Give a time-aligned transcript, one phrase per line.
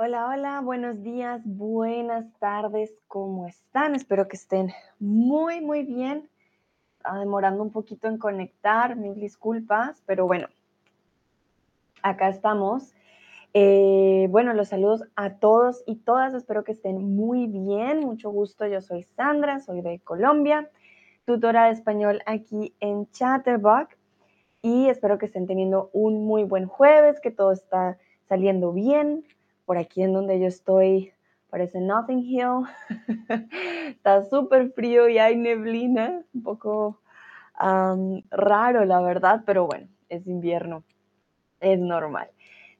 [0.00, 3.96] Hola, hola, buenos días, buenas tardes, ¿cómo están?
[3.96, 4.70] Espero que estén
[5.00, 6.30] muy, muy bien.
[6.98, 10.46] Está demorando un poquito en conectar, mil disculpas, pero bueno,
[12.00, 12.94] acá estamos.
[13.54, 18.68] Eh, bueno, los saludos a todos y todas, espero que estén muy bien, mucho gusto,
[18.68, 20.70] yo soy Sandra, soy de Colombia,
[21.24, 23.96] tutora de español aquí en Chatterbox
[24.62, 29.24] y espero que estén teniendo un muy buen jueves, que todo está saliendo bien,
[29.68, 31.12] por aquí en donde yo estoy
[31.50, 32.64] parece Nothing Hill.
[33.90, 37.02] Está súper frío y hay neblina, un poco
[38.30, 40.84] raro la verdad, pero bueno, es invierno,
[41.60, 42.30] es normal.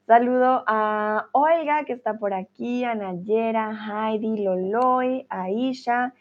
[0.07, 6.15] Saludo a Olga que está por aquí, a Nayera, Heidi, Loloy, Aisha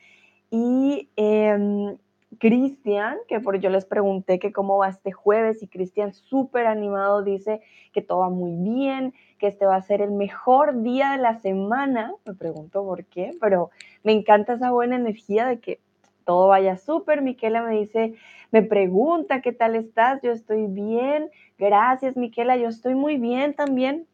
[0.51, 1.97] y em,
[2.39, 7.23] Cristian, que por yo les pregunté que cómo va este jueves y Cristian súper animado
[7.23, 7.61] dice
[7.93, 11.41] que todo va muy bien, que este va a ser el mejor día de la
[11.41, 12.15] semana.
[12.25, 13.71] Me pregunto por qué, pero
[14.05, 15.81] me encanta esa buena energía de que
[16.25, 17.23] todo vaya súper.
[17.23, 18.15] Miquela me dice,
[18.51, 21.31] me pregunta qué tal estás, yo estoy bien.
[21.59, 24.07] Gracias, Miquela, yo estoy muy bien también.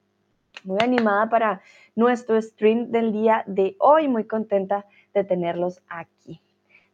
[0.62, 1.60] Muy animada para
[1.94, 6.40] nuestro stream del día de hoy, muy contenta de tenerlos aquí.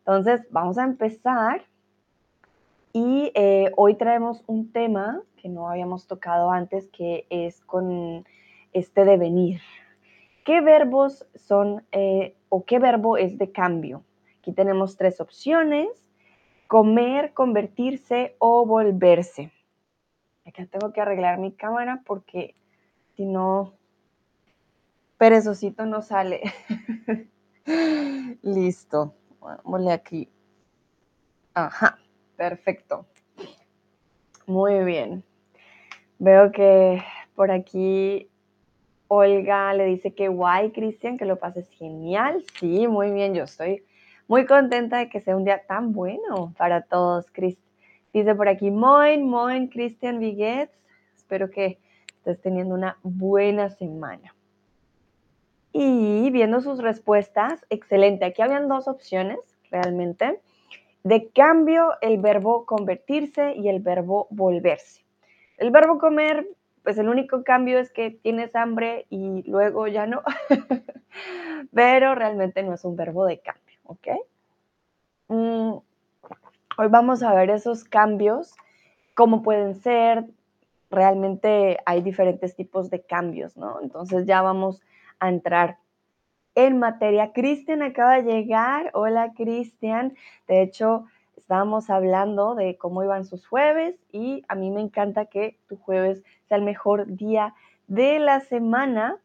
[0.00, 1.62] Entonces, vamos a empezar.
[2.92, 8.26] Y eh, hoy traemos un tema que no habíamos tocado antes, que es con
[8.72, 9.60] este devenir.
[10.44, 14.02] ¿Qué verbos son eh, o qué verbo es de cambio?
[14.38, 15.88] Aquí tenemos tres opciones,
[16.66, 19.52] comer, convertirse o volverse.
[20.46, 22.54] Acá tengo que arreglar mi cámara porque
[23.14, 23.74] si no,
[25.18, 26.40] perezosito no sale.
[28.42, 29.14] Listo.
[29.40, 30.28] Vámonos aquí.
[31.54, 31.98] Ajá,
[32.36, 33.06] perfecto.
[34.46, 35.24] Muy bien.
[36.18, 37.02] Veo que
[37.34, 38.28] por aquí
[39.08, 42.44] Olga le dice que guay, Cristian, que lo pases genial.
[42.58, 43.84] Sí, muy bien, yo estoy
[44.28, 47.26] muy contenta de que sea un día tan bueno para todos.
[47.32, 47.58] Chris.
[48.12, 50.72] Dice por aquí, moin, moin, Cristian Viguets.
[51.16, 51.78] Espero que
[52.18, 54.34] estés teniendo una buena semana.
[55.72, 58.24] Y viendo sus respuestas, excelente.
[58.24, 59.38] Aquí habían dos opciones
[59.70, 60.40] realmente.
[61.02, 65.02] De cambio, el verbo convertirse y el verbo volverse.
[65.56, 66.46] El verbo comer,
[66.82, 70.22] pues el único cambio es que tienes hambre y luego ya no,
[71.74, 74.08] pero realmente no es un verbo de cambio, ¿ok?
[75.28, 75.72] Mm,
[76.78, 78.54] hoy vamos a ver esos cambios,
[79.14, 80.24] cómo pueden ser,
[80.90, 83.80] realmente hay diferentes tipos de cambios, ¿no?
[83.80, 84.80] Entonces ya vamos
[85.20, 85.78] a entrar
[86.54, 87.32] en materia.
[87.32, 88.90] Cristian acaba de llegar.
[88.94, 90.16] Hola, Cristian.
[90.48, 95.58] De hecho, estábamos hablando de cómo iban sus jueves y a mí me encanta que
[95.68, 97.54] tu jueves sea el mejor día
[97.86, 99.18] de la semana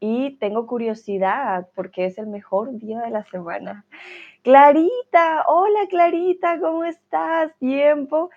[0.00, 3.84] y tengo curiosidad porque es el mejor día de la semana.
[4.42, 7.56] Clarita, hola Clarita, ¿cómo estás?
[7.58, 8.30] Tiempo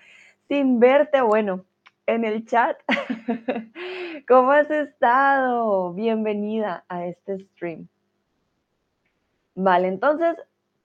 [0.48, 1.20] sin verte.
[1.20, 1.64] Bueno,
[2.06, 2.78] en el chat.
[4.28, 5.92] ¿Cómo has estado?
[5.92, 7.88] Bienvenida a este stream.
[9.54, 10.36] Vale, entonces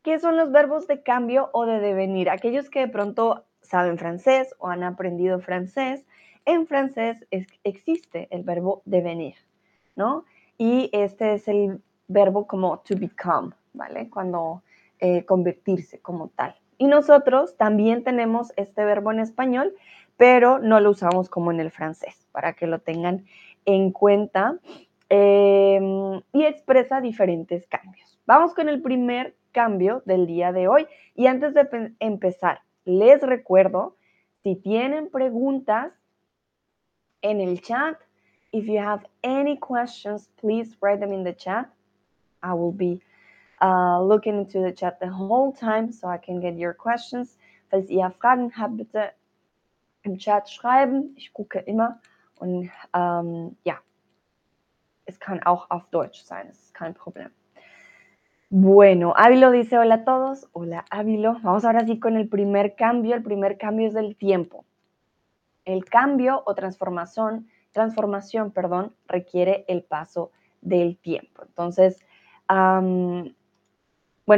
[0.04, 2.32] ¿Qué son los verbos de cambio o de devenir?
[2.32, 6.04] Aquellos que de pronto saben francés o han aprendido francés,
[6.46, 7.24] en francés
[7.64, 9.36] existe el verbo devenir,
[9.96, 10.26] ¿no?
[10.58, 14.10] Y este es el verbo como to become, ¿vale?
[14.10, 14.64] Cuando
[15.00, 16.56] eh, convertirse como tal.
[16.80, 19.76] Y nosotros también tenemos este verbo en español,
[20.22, 23.26] pero no lo usamos como en el francés, para que lo tengan
[23.66, 24.60] en cuenta.
[25.10, 28.20] Em, y expresa diferentes cambios.
[28.28, 30.86] Vamos con el primer cambio del día de hoy.
[31.16, 31.68] Y antes de
[32.00, 33.96] empezar, les recuerdo,
[34.44, 35.92] si tienen preguntas
[37.24, 37.98] en el chat,
[38.52, 41.68] if you have any questions, please write them in the chat.
[42.44, 43.02] I will be
[43.60, 47.40] uh, looking into the chat the whole time so I can get your questions.
[47.72, 48.78] Falls ihr Fragen habt,
[50.04, 51.14] im Chat schreiben.
[51.18, 52.00] Ich gucke immer
[52.40, 53.80] und ähm, ja,
[55.06, 57.30] es kann auch auf Deutsch sein, es ist kein Problem.
[58.50, 60.50] Bueno, Ávilo dice hola a todos.
[60.52, 61.38] Hola Ávilo.
[61.42, 63.16] Vamos ahora sí con el primer cambio.
[63.16, 64.66] El primer cambio es del tiempo.
[65.64, 71.44] El cambio o transformación, transformación, perdón, requiere el paso del tiempo.
[71.44, 72.00] Entonces,
[72.50, 73.34] bueno,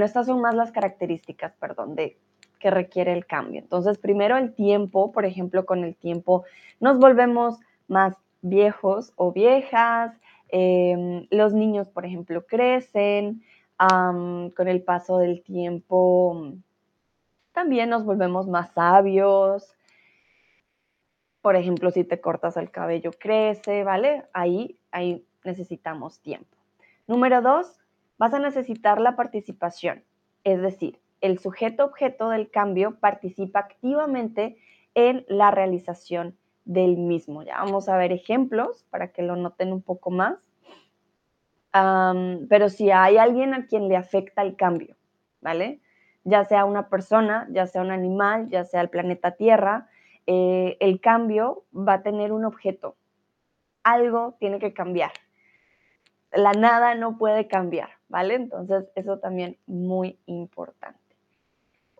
[0.06, 2.19] estas son más las características, perdón, de
[2.63, 3.60] que requiere el cambio.
[3.60, 6.45] Entonces, primero el tiempo, por ejemplo, con el tiempo
[6.80, 10.18] nos volvemos más viejos o viejas.
[10.48, 13.44] Em, los niños, por ejemplo, crecen
[14.56, 16.54] con el paso del tiempo
[17.54, 19.75] también nos volvemos más sabios.
[21.42, 24.25] Por ejemplo, si te cortas el cabello, crece, ¿vale?
[24.33, 26.57] Ahí hay necesitamos tiempo.
[27.07, 27.80] Número dos,
[28.18, 30.04] vas a necesitar la participación,
[30.44, 34.57] es decir, el sujeto objeto del cambio participa activamente
[34.93, 37.43] en la realización del mismo.
[37.43, 40.35] Ya vamos a ver ejemplos para que lo noten un poco más.
[42.49, 44.97] pero si hay alguien a quien le afecta el cambio,
[45.39, 45.79] ¿vale?
[46.25, 49.87] Ya sea una persona, ya sea un animal, ya sea el planeta Tierra,
[50.27, 52.97] eh, el cambio va a tener un objeto.
[53.83, 55.11] Algo tiene que cambiar.
[56.33, 58.35] La nada no puede cambiar, ¿vale?
[58.35, 61.02] Entonces, eso también muy importante.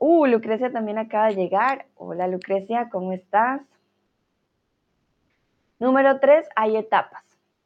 [0.06, 1.86] Uh, Lucrecia también acaba de llegar.
[1.96, 3.62] Hola Lucrecia, ¿cómo estás?
[5.80, 7.24] Número tres, hay etapas.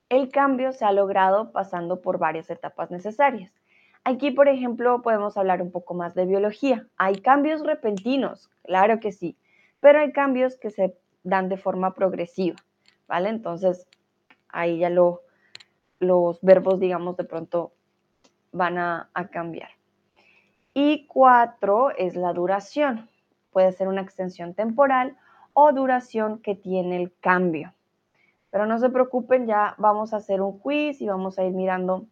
[0.08, 3.52] El cambio se ha logrado pasando por varias etapas necesarias.
[4.04, 6.86] Aquí, por ejemplo, podemos hablar un poco más de biología.
[6.98, 9.36] Hay cambios repentinos, claro que sí,
[9.80, 12.58] pero hay cambios que se dan de forma progresiva,
[13.08, 13.30] ¿vale?
[13.30, 13.88] Entonces,
[14.50, 15.24] ahí ya lo,
[15.98, 17.74] los verbos, digamos, de pronto
[18.52, 19.77] van a cambiar.
[20.80, 23.10] Y cuatro es la duración.
[23.50, 25.18] Puede ser una extensión temporal
[25.54, 27.74] o duración que tiene el cambio.
[28.52, 32.06] Pero no se preocupen, ya vamos a hacer un quiz y vamos a ir mirando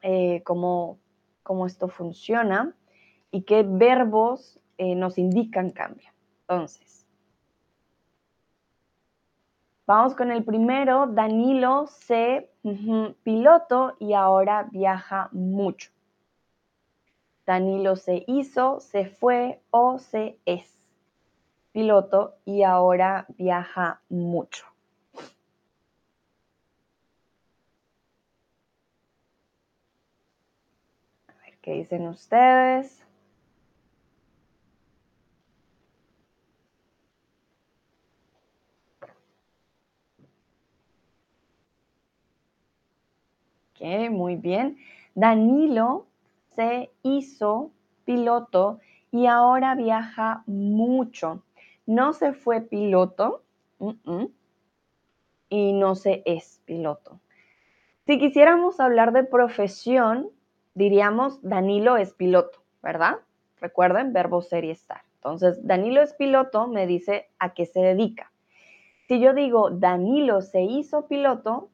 [0.00, 1.00] eh, cómo,
[1.66, 2.72] esto funciona
[3.32, 6.08] y qué verbos eh, nos indican cambio.
[6.42, 7.04] Entonces,
[9.88, 11.08] vamos con el primero.
[11.08, 12.48] Danilo se
[13.24, 15.95] piloto y ahora viaja mucho.
[17.46, 20.76] Danilo se hizo, se fue o se es
[21.72, 24.66] piloto y ahora viaja mucho.
[31.28, 33.04] A ver qué dicen ustedes.
[43.74, 44.78] Ok, muy bien.
[45.14, 46.06] Danilo
[46.56, 47.70] se hizo
[48.04, 48.80] piloto
[49.12, 51.42] y ahora viaja mucho.
[51.86, 53.42] No se fue piloto
[55.48, 57.20] y no se es piloto.
[58.06, 60.30] Si quisiéramos hablar de profesión,
[60.74, 63.18] diríamos Danilo es piloto, ¿verdad?
[63.60, 65.02] Recuerden, verbo ser y estar.
[65.16, 68.32] Entonces, Danilo es piloto, me dice a qué se dedica.
[69.08, 71.68] Si yo digo Danilo se hizo piloto,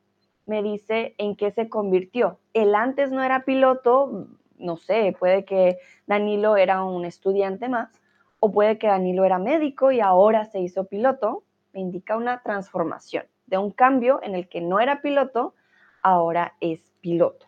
[0.47, 2.39] me dice en qué se convirtió.
[2.53, 4.29] Él antes no era piloto,
[4.63, 7.91] no sé, puede que Danilo era un estudiante más
[8.41, 13.25] o puede que Danilo era médico y ahora se hizo piloto, me indica una transformación
[13.47, 15.55] de un cambio en el que no era piloto,
[16.03, 17.47] ahora es piloto.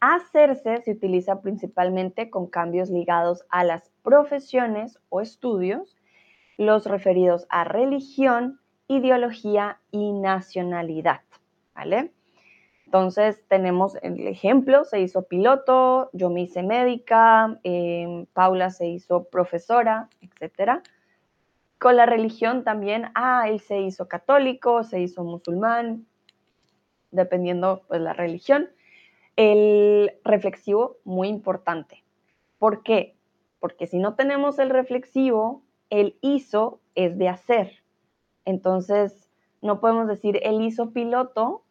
[0.00, 5.96] Hacerse se utiliza principalmente con cambios ligados a las profesiones o estudios,
[6.56, 11.20] los referidos a religión, ideología y nacionalidad,
[11.74, 12.12] ¿vale?
[12.92, 19.24] Entonces tenemos el ejemplo, se hizo piloto, yo me hice médica, em, Paula se hizo
[19.30, 20.82] profesora, etc.
[21.78, 26.06] Con la religión también, ah, él se hizo católico, se hizo musulmán,
[27.10, 28.68] dependiendo pues la religión.
[29.36, 32.04] El reflexivo, muy importante.
[32.58, 33.16] ¿Por qué?
[33.58, 37.72] Porque si no tenemos el reflexivo, el hizo es de hacer.
[38.44, 39.30] Entonces,
[39.62, 41.64] no podemos decir él hizo piloto,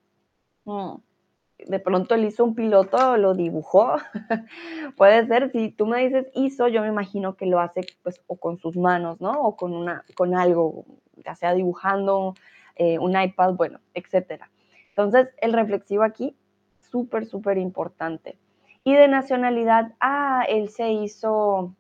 [1.68, 3.96] de pronto él hizo un piloto, lo dibujó.
[4.98, 8.36] Puede ser, si tú me dices hizo, yo me imagino que lo hace pues o
[8.36, 9.32] con sus manos, ¿no?
[9.32, 12.36] O con, una, con algo, ya sea dibujando
[12.76, 14.50] eh, un iPad, bueno, etcétera.
[14.90, 16.36] Entonces, el reflexivo aquí,
[16.80, 18.38] súper, súper importante.
[18.84, 21.76] Y de nacionalidad, ah, él se hizo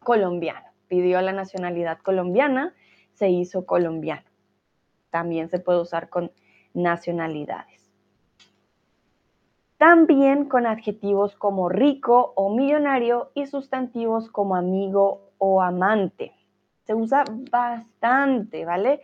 [0.00, 2.74] colombiano, pidió la nacionalidad colombiana,
[3.12, 4.26] se hizo colombiano.
[5.10, 6.32] También se puede usar con
[6.74, 7.81] nacionalidades.
[9.82, 16.32] También con adjetivos como rico o millonario y sustantivos como amigo o amante.
[16.84, 19.00] Se usa bastante, ¿vale?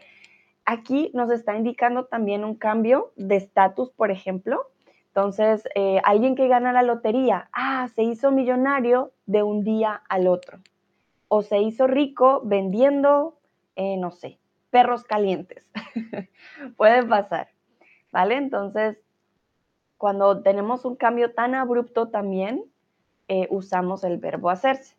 [0.64, 4.70] Aquí nos está indicando también un cambio de estatus, por ejemplo.
[5.08, 10.28] Entonces, eh, alguien que gana la lotería, ah, se hizo millonario de un día al
[10.28, 10.60] otro.
[11.26, 13.36] O se hizo rico vendiendo,
[13.74, 14.38] eh, no sé,
[14.70, 15.66] perros calientes.
[16.76, 17.48] Puede pasar,
[18.12, 18.36] ¿vale?
[18.36, 18.96] Entonces,
[19.98, 22.64] cuando tenemos un cambio tan abrupto también
[23.26, 24.96] eh, usamos el verbo hacerse.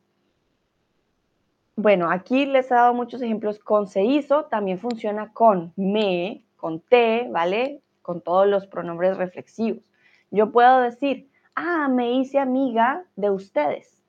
[1.76, 6.82] Bueno, aquí les he dado muchos ejemplos con se hizo, también funciona con me, con
[6.82, 7.82] te, ¿vale?
[8.02, 9.90] Con todos los pronombres reflexivos.
[10.30, 14.04] Yo puedo decir, ah, me hice amiga de ustedes,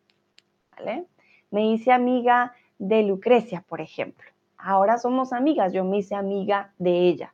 [0.77, 1.07] ¿vale?
[1.53, 4.27] Me hice amiga de Lucrecia, por ejemplo.
[4.59, 7.33] Ahora somos amigas, yo me hice amiga de ella.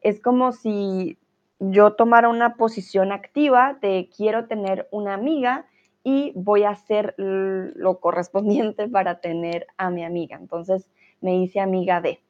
[0.00, 1.16] Es como si
[1.58, 5.66] yo tomar una posición activa de quiero tener una amiga
[6.04, 10.36] y voy a hacer lo correspondiente para tener a mi amiga.
[10.36, 10.88] Entonces
[11.20, 12.20] me hice amiga de.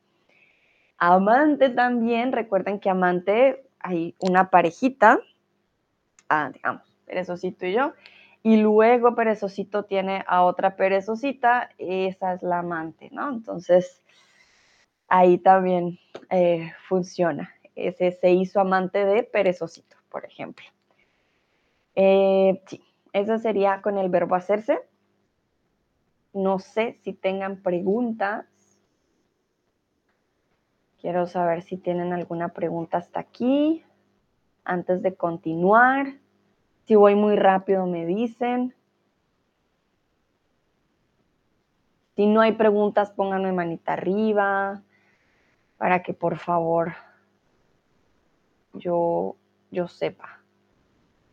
[0.96, 5.20] Amante también, recuerden que amante hay una parejita,
[6.28, 7.92] ah, digamos, perezocito y yo,
[8.42, 13.30] y luego perezocito tiene a otra perezosita, esa es la amante, ¿no?
[13.30, 14.02] Entonces,
[15.06, 15.98] ahí también
[16.30, 17.54] eh, funciona.
[17.78, 20.66] Ese se hizo amante de perezosito, por ejemplo.
[21.94, 22.82] Eh, sí,
[23.12, 24.80] eso sería con el verbo hacerse.
[26.32, 28.46] No sé si tengan preguntas.
[31.00, 33.84] Quiero saber si tienen alguna pregunta hasta aquí,
[34.64, 36.14] antes de continuar.
[36.86, 38.74] Si voy muy rápido, me dicen.
[42.16, 44.82] Si no hay preguntas, pónganme manita arriba
[45.76, 46.94] para que por favor
[48.78, 49.36] yo,
[49.70, 50.40] yo sepa.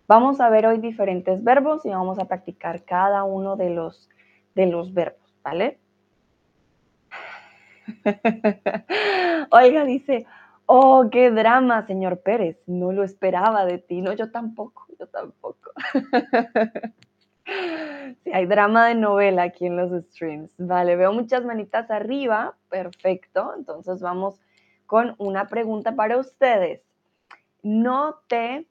[0.07, 4.09] Vamos a ver hoy diferentes verbos y vamos a practicar cada uno de los,
[4.53, 5.79] de los verbos, ¿vale?
[9.51, 10.25] Oiga, dice,
[10.65, 12.61] oh, qué drama, señor Pérez.
[12.67, 14.01] No lo esperaba de ti.
[14.01, 15.71] No, yo tampoco, yo tampoco.
[18.23, 20.51] sí, hay drama de novela aquí en los streams.
[20.57, 22.55] Vale, veo muchas manitas arriba.
[22.69, 23.53] Perfecto.
[23.57, 24.39] Entonces vamos
[24.85, 26.81] con una pregunta para ustedes.
[27.65, 28.67] No te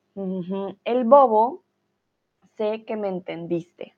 [0.84, 1.64] el bobo,
[2.56, 3.96] sé que me entendiste.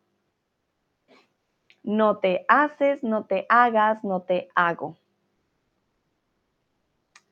[1.82, 4.96] No te haces, no te hagas, no te hago.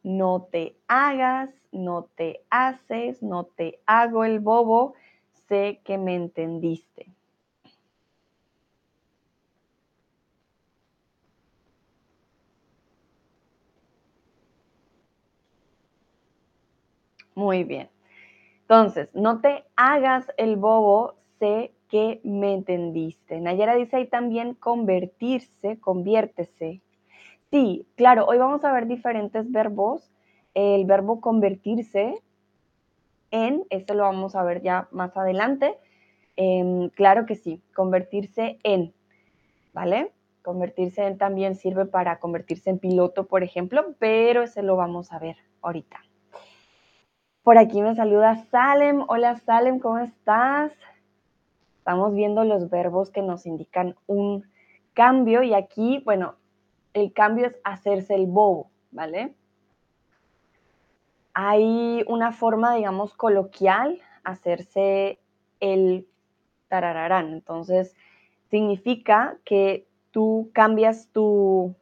[0.02, 4.92] No te hagas, no te haces, no te hago el bobo,
[5.48, 7.13] sé que me entendiste.
[17.34, 17.88] Muy bien.
[18.62, 23.40] Entonces, no te hagas el bobo, sé que me entendiste.
[23.40, 26.80] Nayera dice ahí también convertirse, conviértese.
[27.50, 30.10] Sí, claro, hoy vamos a ver diferentes verbos.
[30.54, 32.22] El verbo convertirse
[33.30, 35.76] en, este lo vamos a ver ya más adelante.
[36.36, 38.92] Em, claro que sí, convertirse en,
[39.72, 40.12] ¿vale?
[40.42, 45.18] Convertirse en también sirve para convertirse en piloto, por ejemplo, pero ese lo vamos a
[45.18, 46.00] ver ahorita.
[47.44, 49.04] Por aquí me saluda Salem.
[49.06, 50.72] Hola Salem, ¿cómo estás?
[51.76, 54.46] Estamos viendo los verbos que nos indican un
[54.94, 56.36] cambio y aquí, bueno,
[56.94, 59.34] el cambio es hacerse el bobo, ¿vale?
[61.34, 65.18] Hay una forma, digamos, coloquial, hacerse
[65.60, 66.08] el
[66.68, 67.34] tarararán.
[67.34, 67.94] Entonces,
[68.48, 71.76] significa que tú cambias tu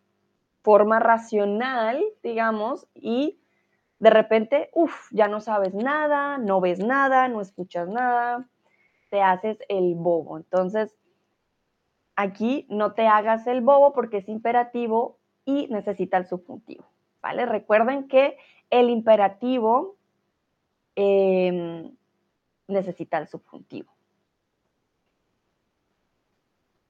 [0.62, 3.38] forma racional, digamos, y
[4.02, 8.48] de repente, uff, ya no sabes nada, no ves nada, no escuchas nada,
[9.10, 10.38] te haces el bobo.
[10.38, 10.98] Entonces,
[12.16, 16.84] aquí no te hagas el bobo porque es imperativo y necesita el subjuntivo,
[17.22, 17.46] ¿vale?
[17.46, 18.36] Recuerden que
[18.70, 19.94] el imperativo
[20.96, 21.96] em,
[22.66, 23.92] necesita el subjuntivo.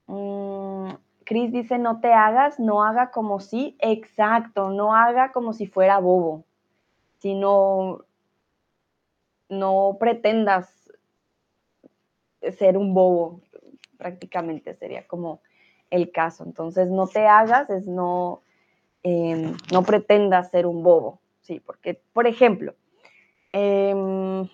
[0.07, 0.93] Mm,
[1.25, 5.99] Cris dice, no te hagas, no haga como si, exacto, no haga como si fuera
[5.99, 6.45] bobo,
[7.23, 8.03] si no,
[9.47, 10.91] no pretendas
[12.57, 13.39] ser un bobo,
[13.97, 15.39] prácticamente sería como
[15.89, 16.43] el caso.
[16.43, 18.41] Entonces, no te hagas, es no,
[19.03, 22.75] em, no pretendas ser un bobo, sí, porque, por ejemplo,
[23.53, 24.45] em,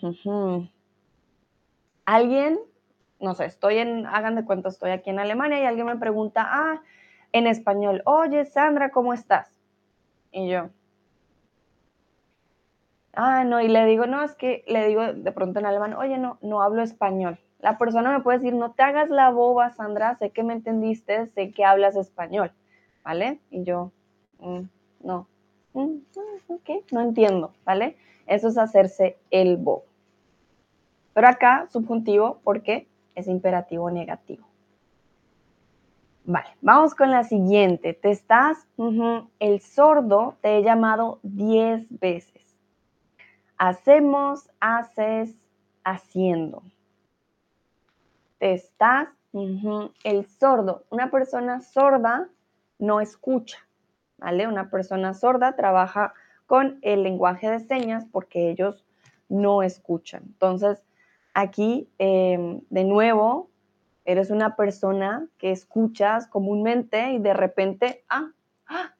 [2.05, 2.59] alguien,
[3.19, 6.45] no sé, estoy en, hagan de cuenta, estoy aquí en Alemania y alguien me pregunta,
[6.47, 6.83] ah,
[7.31, 9.59] en español, oye, Sandra, ¿cómo estás?
[10.31, 10.69] Y yo,
[13.13, 16.17] ah, no, y le digo, no, es que le digo de pronto en alemán, oye,
[16.17, 17.39] no, no hablo español.
[17.59, 21.27] La persona me puede decir, no te hagas la boba, Sandra, sé que me entendiste,
[21.27, 22.51] sé que hablas español,
[23.03, 23.39] ¿vale?
[23.51, 23.91] Y yo,
[24.39, 24.61] mm,
[25.01, 25.27] no,
[25.73, 27.97] mm, mm, ok, no entiendo, ¿vale?
[28.27, 29.83] Eso es hacerse el bobo.
[31.13, 34.49] Pero acá, subjuntivo, porque es imperativo negativo.
[36.23, 37.93] Vale, vamos con la siguiente.
[37.93, 38.67] Te estás,
[39.39, 42.38] el sordo te he llamado 10 veces.
[43.59, 45.35] Hacemos, haces,
[45.83, 46.63] haciendo.
[48.39, 50.85] Te estás, el sordo.
[50.89, 52.29] Una persona sorda
[52.79, 53.57] no escucha,
[54.17, 54.47] ¿vale?
[54.47, 56.13] Una persona sorda trabaja
[56.47, 58.85] con el lenguaje de señas porque ellos
[59.27, 60.23] no escuchan.
[60.25, 60.81] Entonces,
[61.33, 63.49] aquí, em, de nuevo,
[64.05, 68.31] eres una persona que escuchas comúnmente y de repente, ah,
[68.67, 68.95] ah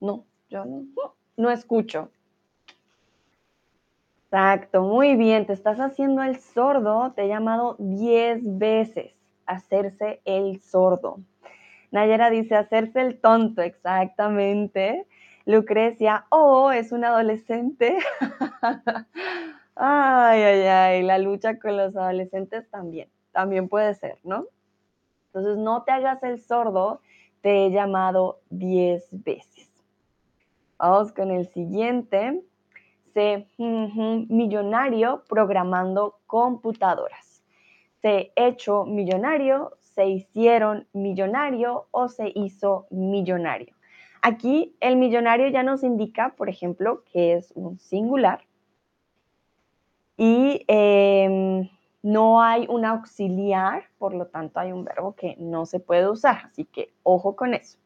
[0.00, 2.10] no, yo no, no escucho.
[4.30, 9.14] Exacto, muy bien, te estás haciendo el sordo, te he llamado 10 veces,
[9.46, 11.20] hacerse el sordo.
[11.92, 15.06] Nayera dice hacerse el tonto, exactamente.
[15.46, 17.98] Lucrecia, oh, es un adolescente.
[19.76, 24.46] ay, ay, ay, la lucha con los adolescentes también, también puede ser, ¿no?
[25.28, 27.00] Entonces, no te hagas el sordo,
[27.42, 29.70] te he llamado 10 veces.
[30.78, 32.42] Vamos con el siguiente.
[33.14, 37.42] Se millonario programando computadoras.
[38.00, 43.74] Se hecho millonario, se hicieron millonario o se hizo millonario.
[44.22, 48.40] Aquí el millonario ya nos indica, por ejemplo, que es un singular
[50.16, 51.68] y em,
[52.02, 56.42] no hay un auxiliar, por lo tanto hay un verbo que no se puede usar,
[56.46, 57.78] así que ojo con eso.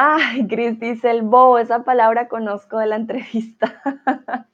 [0.00, 3.82] Ay, Cris dice el bobo, esa palabra conozco de la entrevista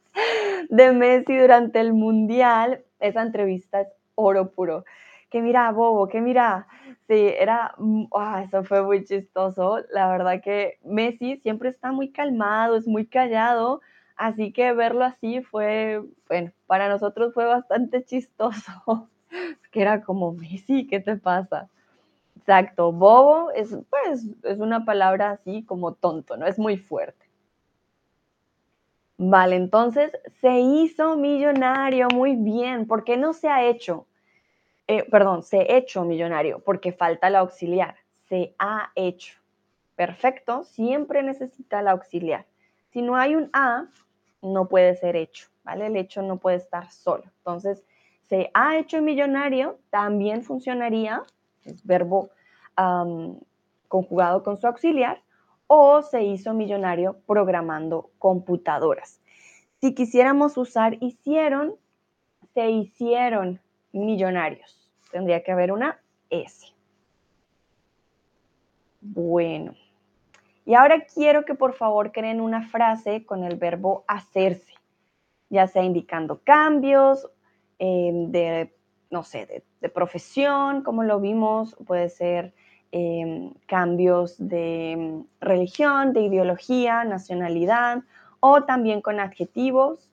[0.71, 2.83] de Messi durante el Mundial.
[2.99, 4.87] Esa entrevista es oro puro.
[5.29, 6.67] Que mira, bobo, que mira.
[7.09, 7.75] Sí, era,
[8.17, 9.81] ah, eso fue muy chistoso.
[9.91, 13.83] La verdad que Messi siempre está muy calmado, es muy callado,
[14.17, 19.11] así que verlo así fue, bueno, para nosotros fue bastante chistoso.
[19.73, 21.69] que era como, Messi, ¿qué te pasa?
[22.47, 26.47] Exacto, bobo es, pues, es una palabra así como tonto, ¿no?
[26.47, 27.27] Es muy fuerte.
[29.17, 32.87] Vale, entonces se hizo millonario, muy bien.
[32.87, 34.07] ¿Por qué no se ha hecho?
[34.89, 37.97] Eh, perdón, se ha hecho millonario, porque falta el auxiliar.
[38.29, 39.39] Se ha hecho.
[39.97, 42.47] Perfecto, siempre necesita el auxiliar.
[42.91, 43.87] Si no hay un a,
[44.43, 45.87] no puede ser hecho, ¿vale?
[45.87, 47.25] El hecho no puede estar solo.
[47.39, 47.85] Entonces,
[48.29, 51.25] se ha hecho millonario también funcionaría,
[51.65, 52.31] es verbo
[53.89, 55.23] conjugado con su auxiliar,
[55.67, 59.21] o se hizo millonario programando computadoras.
[59.81, 61.75] Si quisiéramos usar hicieron,
[62.55, 63.61] se hicieron
[63.93, 64.91] millonarios.
[65.13, 66.67] Tendría que haber una S.
[69.01, 69.75] Bueno.
[70.67, 74.73] Y ahora quiero que por favor creen una frase con el verbo hacerse,
[75.51, 77.29] ya sea indicando cambios
[77.79, 78.75] em, de,
[79.11, 82.55] no sé, de, profesión, como lo vimos, puede ser
[82.91, 88.03] em, cambios de em, religión, de ideología, nacionalidad,
[88.41, 90.11] o también con adjetivos,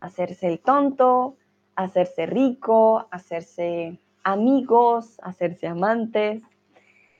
[0.00, 1.36] hacerse el tonto,
[1.76, 6.42] hacerse rico, hacerse amigos, hacerse amantes,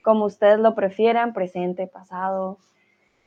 [0.03, 2.57] como ustedes lo prefieran, presente, pasado,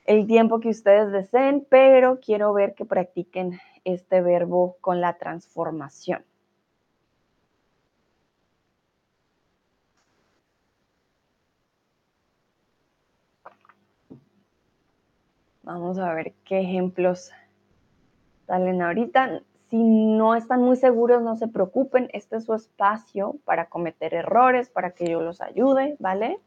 [0.04, 6.24] el tiempo que ustedes deseen, pero quiero ver que practiquen este verbo con la transformación.
[15.66, 17.32] Vamos a ver qué ejemplos
[18.46, 19.42] salen ahorita.
[19.68, 22.08] Si no están muy seguros, no se preocupen.
[22.12, 26.38] Este es su espacio para cometer errores, para que yo los ayude, ¿vale?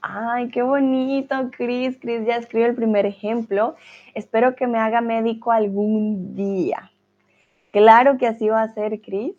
[0.00, 1.98] Ay, qué bonito, Cris.
[2.00, 3.76] Cris ya escribe el primer ejemplo.
[4.14, 6.90] Espero que me haga médico algún día.
[7.72, 9.34] Claro que así va a ser, Cris.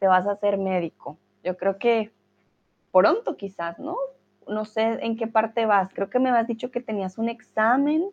[0.00, 1.18] Te vas a hacer médico.
[1.44, 2.10] Yo creo que
[2.92, 3.96] pronto quizás, ¿no?
[4.48, 5.92] no sé en qué parte vas.
[5.92, 8.04] Creo que me has dicho que tenías un examen.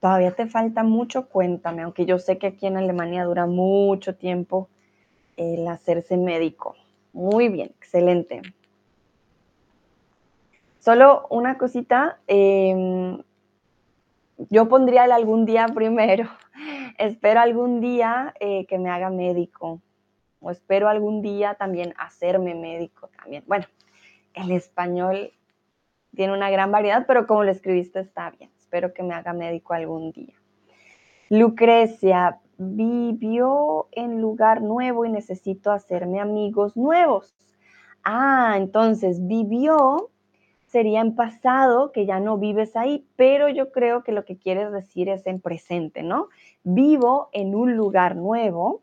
[0.00, 4.68] Todavía te falta mucho, cuéntame, aunque yo sé que aquí en Alemania dura mucho tiempo
[5.36, 6.76] el hacerse médico.
[7.12, 8.42] Muy bien, excelente.
[10.78, 13.22] Solo una cosita, em,
[14.50, 16.28] yo pondría el algún día primero.
[16.98, 19.80] espero algún día eh, que me haga médico
[20.44, 23.42] o espero algún día también hacerme médico también.
[23.46, 23.64] Bueno,
[24.34, 25.32] el español
[26.14, 28.50] tiene una gran variedad, pero como lo escribiste está bien.
[28.58, 30.34] Espero que me haga médico algún día.
[31.30, 37.34] Lucrecia vivió en lugar nuevo y necesito hacerme amigos nuevos.
[38.04, 40.10] Ah, entonces vivió
[40.74, 44.72] sería en pasado, que ya no vives ahí, pero yo creo que lo que quieres
[44.72, 46.30] decir es en presente, ¿no?
[46.64, 48.82] Vivo en un lugar nuevo.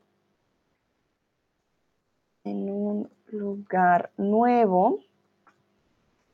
[2.44, 5.00] En un lugar nuevo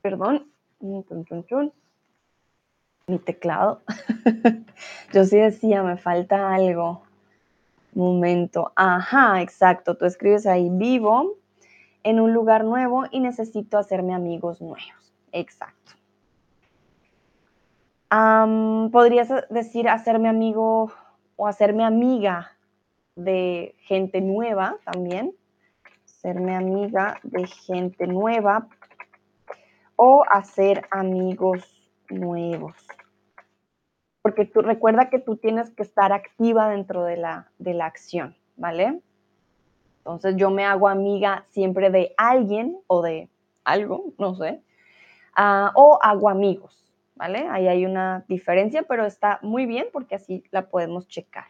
[0.07, 0.47] perdón,
[0.79, 1.03] mi
[3.19, 3.81] teclado.
[5.13, 7.03] Yo sí decía, me falta algo.
[7.93, 8.71] Momento.
[8.75, 9.97] Ajá, exacto.
[9.97, 11.35] Tú escribes ahí, vivo
[12.03, 15.13] en un lugar nuevo y necesito hacerme amigos nuevos.
[15.33, 15.91] Exacto.
[18.09, 20.89] Podrías decir hacerme amigo
[21.35, 22.53] o hacerme amiga
[23.15, 25.33] de gente nueva también.
[26.29, 28.67] Amiga de gente nueva
[29.95, 31.63] o hacer amigos
[32.09, 32.75] nuevos.
[34.21, 38.35] Porque tú recuerda que tú tienes que estar activa dentro de la, de la acción,
[38.57, 38.99] ¿vale?
[39.99, 43.29] Entonces yo me hago amiga siempre de alguien o de
[43.63, 44.61] algo, no sé,
[45.33, 47.47] ah, o hago amigos, ¿vale?
[47.49, 51.45] Ahí hay una diferencia, pero está muy bien porque así la podemos checar,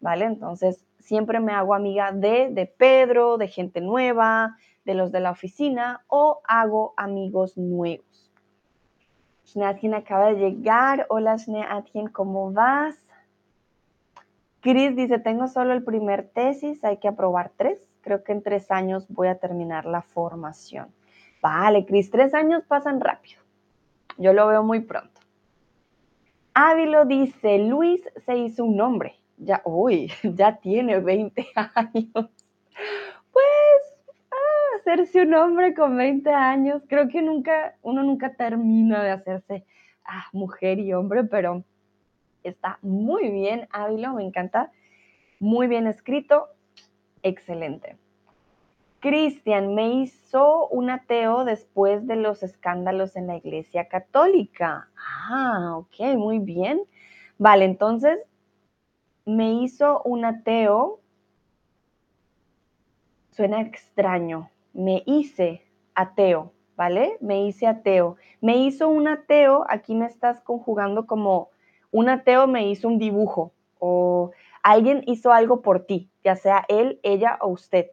[0.00, 0.24] ¿vale?
[0.24, 5.30] Entonces siempre me hago amiga de, de Pedro, de gente nueva, de los de la
[5.30, 8.32] oficina o hago amigos nuevos.
[9.44, 11.06] Sneatien acaba de llegar.
[11.08, 13.00] Hola Sneatien, ¿cómo vas?
[14.60, 17.80] Chris dice, tengo solo el primer tesis, hay que aprobar tres.
[18.00, 20.92] Creo que en tres años voy a terminar la formación.
[21.40, 23.40] Vale, Cris, tres años pasan rápido.
[24.18, 25.20] Yo lo veo muy pronto.
[26.54, 29.20] Ávilo dice, Luis se hizo un nombre.
[29.38, 32.30] Ya, uy, ya tiene 20 años.
[33.32, 33.82] Pues,
[34.30, 39.64] ah, hacerse un hombre con 20 años, creo que nunca, uno nunca termina de hacerse
[40.04, 41.64] ah, mujer y hombre, pero
[42.42, 44.70] está muy bien, Ávilo, me encanta.
[45.38, 46.48] Muy bien escrito,
[47.22, 47.96] excelente.
[49.00, 54.88] Cristian me hizo un ateo después de los escándalos en la Iglesia Católica.
[54.96, 56.80] Ah, ok, muy bien.
[57.38, 58.18] Vale, entonces
[59.26, 61.00] me hizo un ateo.
[63.30, 64.50] Suena extraño.
[64.72, 65.62] Me hice
[65.94, 67.18] ateo, ¿vale?
[67.20, 68.16] Me hice ateo.
[68.40, 71.50] Me hizo un ateo, aquí me estás conjugando como
[71.90, 77.00] un ateo me hizo un dibujo o alguien hizo algo por ti, ya sea él,
[77.02, 77.86] ella o usted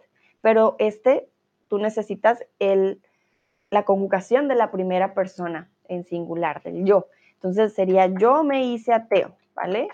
[0.44, 1.30] pero este
[1.70, 3.02] tú necesitas el,
[3.72, 7.08] la conjugación de la primera persona en singular, del yo.
[7.36, 9.88] Entonces sería yo me hice ateo, ¿vale?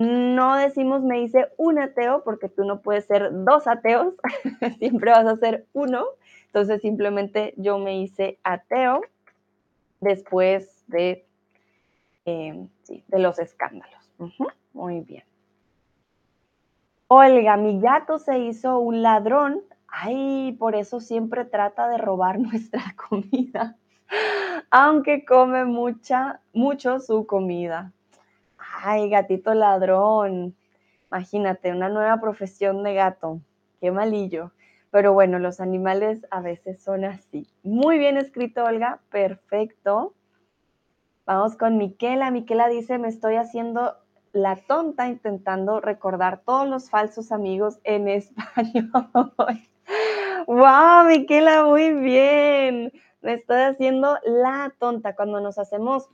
[0.00, 4.14] No decimos me hice un ateo porque tú no puedes ser dos ateos,
[4.78, 6.06] siempre vas a ser uno.
[6.46, 9.02] Entonces simplemente yo me hice ateo
[10.00, 11.26] después de,
[12.24, 14.10] eh, de los escándalos.
[14.72, 15.24] muy bien.
[17.08, 19.60] Olga, mi gato se hizo un ladrón.
[19.86, 23.76] Ay, por eso siempre trata de robar nuestra comida,
[24.70, 27.92] aunque come mucha, mucho su comida.
[28.82, 30.56] Ay, gatito ladrón.
[31.10, 33.40] Imagínate, una nueva profesión de gato.
[33.80, 34.52] Qué malillo.
[34.90, 37.46] Pero bueno, los animales a veces son así.
[37.62, 39.00] Muy bien escrito, Olga.
[39.10, 40.14] Perfecto.
[41.26, 42.30] Vamos con Miquela.
[42.30, 43.96] Miquela dice, me estoy haciendo
[44.32, 48.94] la tonta intentando recordar todos los falsos amigos en español.
[50.46, 51.64] ¡Wow, Miquela!
[51.66, 52.92] Muy bien.
[53.20, 56.08] Me estoy haciendo la tonta cuando nos hacemos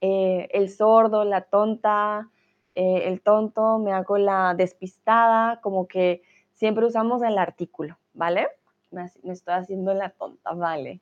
[0.00, 2.30] eh, el sordo, la tonta,
[2.74, 6.22] eh, el tonto, me hago la despistada, como que
[6.54, 8.48] siempre usamos el artículo, ¿vale?
[8.90, 11.00] Me, estoy haciendo la tonta, ¿vale?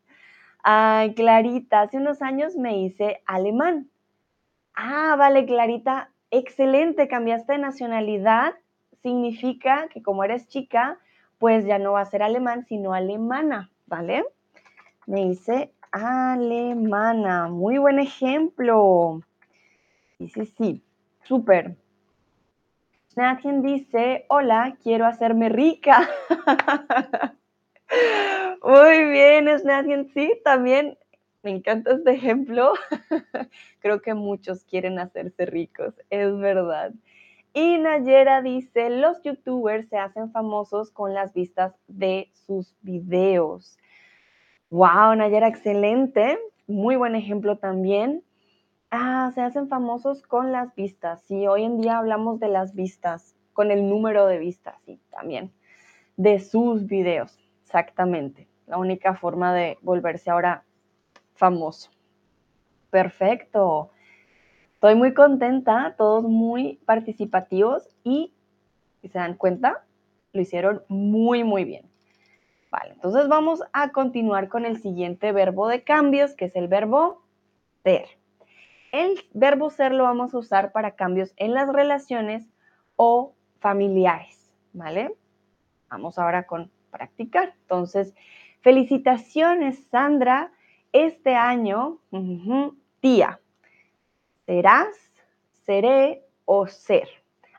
[0.62, 3.88] Ay, Clarita, hace unos años me hice alemán.
[4.74, 8.54] Ah, vale, Clarita, excelente, cambiaste de nacionalidad,
[9.02, 10.98] significa que como eres chica,
[11.38, 14.24] pues ya no va a ser alemán, sino alemana, ¿vale?
[15.06, 19.22] Me dice alemana, muy buen ejemplo.
[20.18, 20.82] Sí, sí,
[21.24, 21.76] súper.
[23.16, 26.08] Nadie dice, hola, quiero hacerme rica.
[28.62, 30.96] Muy bien, Snatien, sí, también
[31.42, 32.74] me encanta este ejemplo.
[33.80, 36.92] Creo que muchos quieren hacerse ricos, es verdad.
[37.54, 43.78] Y Nayera dice, los youtubers se hacen famosos con las vistas de sus videos.
[44.70, 46.38] Wow, Nayera, excelente.
[46.66, 48.22] Muy buen ejemplo también.
[48.90, 51.22] Ah, se hacen famosos con las vistas.
[51.22, 55.52] Sí, hoy en día hablamos de las vistas, con el número de vistas, sí, también.
[56.18, 58.46] De sus videos, exactamente.
[58.66, 60.64] La única forma de volverse ahora
[61.35, 61.90] famoso.
[62.90, 63.90] Perfecto.
[64.74, 68.35] Estoy muy contenta, todos muy participativos y,
[69.00, 69.87] si se dan cuenta,
[70.35, 71.88] lo hicieron muy, muy bien.
[72.70, 77.22] Vale, entonces vamos a continuar con el siguiente verbo de cambios, que es el verbo
[77.83, 78.07] ser.
[78.92, 82.46] El verbo ser lo vamos a usar para cambios en las relaciones
[82.96, 85.14] o familiares, ¿vale?
[85.88, 87.54] Vamos ahora con practicar.
[87.62, 88.14] Entonces,
[88.61, 90.52] felicitaciones, Sandra
[90.92, 91.98] este año,
[93.00, 93.40] tía,
[94.46, 94.88] serás,
[95.64, 97.09] seré o ser.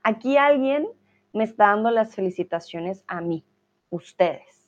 [0.03, 0.87] Aquí alguien
[1.33, 3.45] me está dando las felicitaciones a mí,
[3.91, 4.58] ustedes.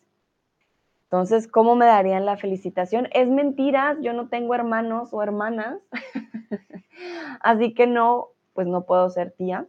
[1.12, 3.10] Entonces, ¿cómo me darían la felicitación?
[3.12, 5.82] Es mentira, yo no tengo hermanos o hermanas,
[7.42, 9.68] así que no, pues no puedo ser tía.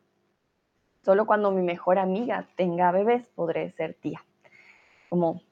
[1.05, 4.25] Solo cuando mi mejor amiga tenga bebés podré ser tía,
[5.09, 5.43] como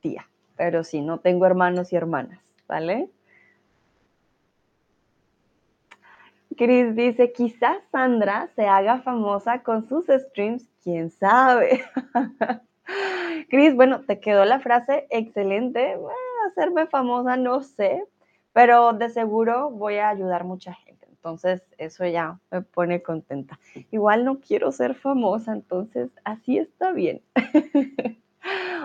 [0.00, 0.26] tía.
[0.56, 2.40] Pero sí, no tengo hermanos y hermanas.
[2.66, 3.10] ¿vale?
[6.56, 11.84] Chris dice, quizás Sandra se haga famosa con sus streams, quién sabe.
[13.48, 15.96] Chris, bueno, te quedó la frase excelente.
[16.48, 18.04] hacerme famosa, no sé,
[18.52, 21.06] pero de seguro voy a ayudar mucha gente.
[21.10, 23.58] Entonces, eso ya me pone contenta.
[23.90, 27.22] Igual no quiero ser famosa, entonces así está bien.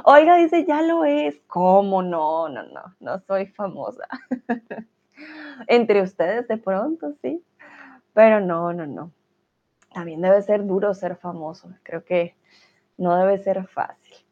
[0.06, 1.40] Oiga, dice, ya lo es.
[1.48, 2.50] ¿Cómo no?
[2.50, 4.08] No, no, no soy famosa.
[5.68, 7.44] Entre ustedes de pronto, sí.
[8.14, 9.12] Pero no, no, no.
[9.94, 11.70] También debe ser duro ser famoso.
[11.84, 12.36] Creo que
[12.98, 14.23] no debe ser fácil.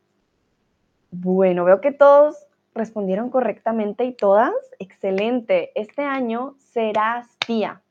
[1.12, 4.54] Bueno, veo que todos respondieron correctamente y todas.
[4.80, 5.72] Excelente.
[5.76, 7.82] Este año serás tía.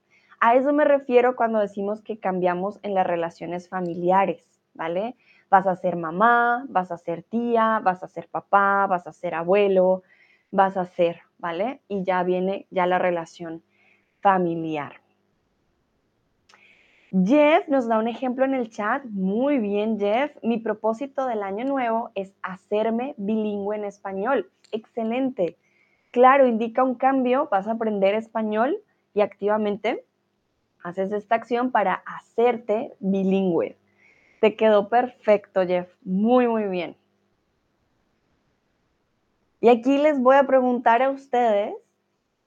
[0.40, 5.16] A eso me refiero cuando decimos que cambiamos en las relaciones familiares, ¿vale?
[5.50, 9.34] Vas a ser mamá, vas a ser tía, vas a ser papá, vas a ser
[9.34, 10.02] abuelo,
[10.50, 11.82] vas a ser, ¿vale?
[11.88, 13.62] Y ya viene ya la relación
[14.22, 14.94] familiar.
[17.12, 19.04] Jeff nos da un ejemplo en el chat.
[19.06, 20.30] Muy bien, Jeff.
[20.44, 24.48] Mi propósito del año nuevo es hacerme bilingüe en español.
[24.70, 25.56] Excelente.
[26.12, 27.48] Claro, indica un cambio.
[27.50, 28.78] Vas a aprender español
[29.12, 30.04] y activamente
[30.84, 33.76] haces esta acción para hacerte bilingüe.
[34.40, 35.92] Te quedó perfecto, Jeff.
[36.02, 36.96] Muy, muy bien.
[39.60, 41.74] Y aquí les voy a preguntar a ustedes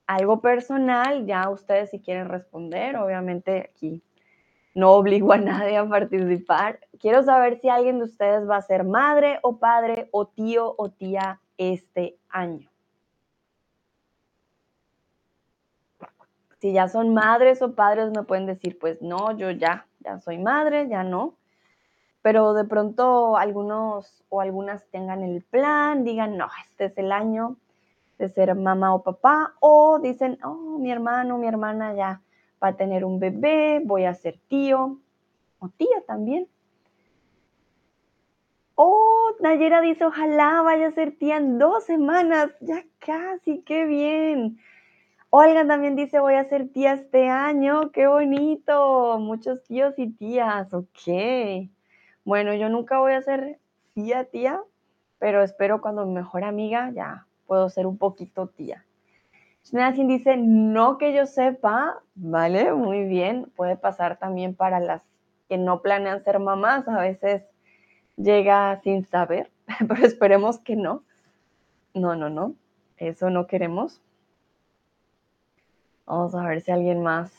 [0.06, 4.02] algo personal, ya ustedes si quieren responder, obviamente aquí
[4.74, 6.80] no obligo a nadie a participar.
[6.98, 10.90] Quiero saber si alguien de ustedes va a ser madre o padre o tío o
[10.90, 12.68] tía este año.
[16.58, 20.38] Si ya son madres o padres, me pueden decir, pues no, yo ya, ya soy
[20.38, 21.34] madre, ya no.
[22.22, 27.56] Pero de pronto algunos o algunas tengan el plan, digan, no, este es el año
[28.18, 32.22] de ser mamá o papá, o dicen, oh, mi hermano, mi hermana ya
[32.64, 34.98] va a tener un bebé, voy a ser tío
[35.58, 36.48] o tía también.
[38.74, 44.58] Oh, Nayera dice, ojalá vaya a ser tía en dos semanas, ya casi, qué bien.
[45.28, 50.72] Olga también dice, voy a ser tía este año, qué bonito, muchos tíos y tías,
[50.72, 51.68] ok.
[52.24, 53.58] Bueno, yo nunca voy a ser
[53.92, 54.60] tía, tía,
[55.18, 58.84] pero espero cuando mi mejor amiga ya puedo ser un poquito tía.
[59.64, 65.02] Shnazin dice, no que yo sepa, vale, muy bien, puede pasar también para las
[65.48, 67.42] que no planean ser mamás, a veces
[68.16, 69.50] llega sin saber,
[69.88, 71.02] pero esperemos que no.
[71.94, 72.54] No, no, no,
[72.98, 74.02] eso no queremos.
[76.06, 77.32] Vamos a ver si alguien más.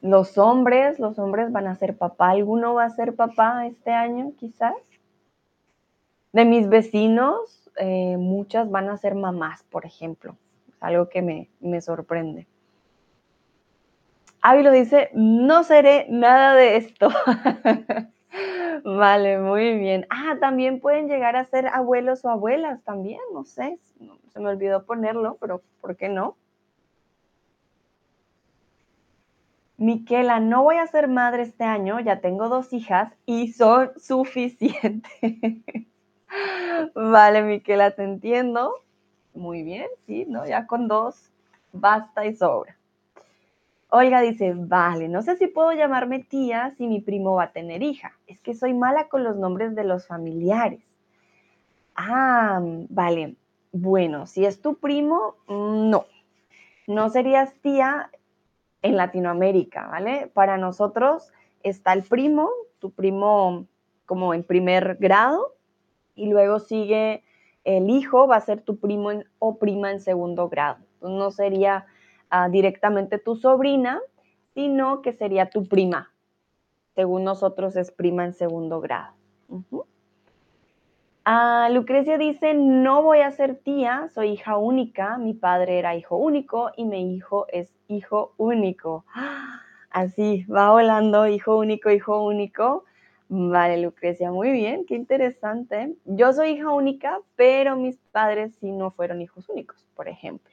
[0.00, 2.30] Los hombres, los hombres van a ser papá.
[2.30, 4.76] ¿Alguno va a ser papá este año, quizás?
[6.32, 10.36] De mis vecinos, eh, muchas van a ser mamás, por ejemplo
[10.80, 12.46] algo que me, me sorprende.
[14.40, 17.08] Ávilo dice, no seré nada de esto.
[18.84, 20.06] vale, muy bien.
[20.10, 23.78] Ah, también pueden llegar a ser abuelos o abuelas también, no sé,
[24.32, 26.36] se me olvidó ponerlo, pero ¿por qué no?
[29.76, 35.12] Miquela, no voy a ser madre este año, ya tengo dos hijas y son suficientes.
[36.94, 38.72] vale, Miquela, te entiendo.
[39.38, 40.46] Muy bien, sí, ¿no?
[40.46, 41.30] Ya con dos
[41.72, 42.76] basta y sobra.
[43.88, 47.84] Olga dice, vale, no sé si puedo llamarme tía si mi primo va a tener
[47.84, 48.18] hija.
[48.26, 50.82] Es que soy mala con los nombres de los familiares.
[51.94, 53.36] Ah, vale.
[53.70, 56.06] Bueno, si es tu primo, mm, no.
[56.88, 58.10] No serías tía
[58.82, 60.32] en Latinoamérica, ¿vale?
[60.34, 63.66] Para nosotros está el primo, tu primo
[64.04, 65.54] como en primer grado,
[66.16, 67.22] y luego sigue
[67.64, 70.78] el hijo va a ser tu primo o prima en segundo grado.
[71.00, 71.86] no sería
[72.30, 74.00] ah, directamente tu sobrina,
[74.54, 76.12] sino que sería tu prima.
[76.94, 79.14] Según nosotros es prima en segundo grado.
[81.24, 86.16] Ah, Lucrecia dice, no voy a ser tía, soy hija única, mi padre era hijo
[86.16, 89.04] único y mi hijo es hijo único.
[89.90, 92.84] Así, va volando, hijo único, hijo único.
[93.28, 95.94] Vale, Lucrecia, muy bien, qué interesante.
[96.06, 100.50] Yo soy hija única, pero mis padres sí no fueron hijos únicos, por ejemplo.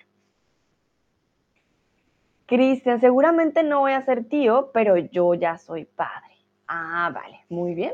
[2.48, 6.36] Cristian, seguramente no voy a ser tío, pero yo ya soy padre.
[6.68, 7.94] Ah, vale, muy bien.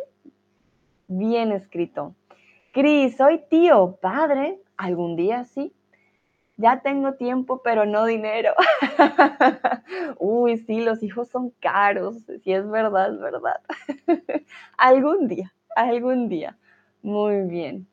[1.08, 2.16] Bien escrito.
[2.74, 5.74] Cris, soy tío, padre, algún día sí
[6.62, 8.54] ya tengo tiempo, pero no dinero.
[10.20, 13.62] Uy, sí, los hijos son caros, sí es verdad, es verdad.
[14.78, 16.58] algún día, algún día.
[17.02, 17.88] Muy bien.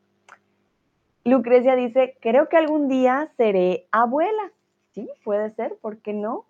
[1.25, 4.51] Lucrecia dice, creo que algún día seré abuela.
[4.93, 6.45] Sí, puede ser, ¿por qué no?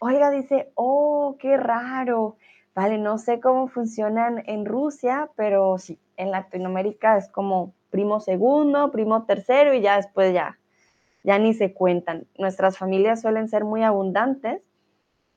[0.00, 2.36] Olga dice, oh, qué raro.
[2.74, 8.90] Vale, no sé cómo funcionan en Rusia, pero sí, en Latinoamérica es como primo segundo,
[8.90, 10.58] primo tercero y ya después ya,
[11.24, 12.26] ya ni se cuentan.
[12.38, 14.62] Nuestras familias suelen ser muy abundantes,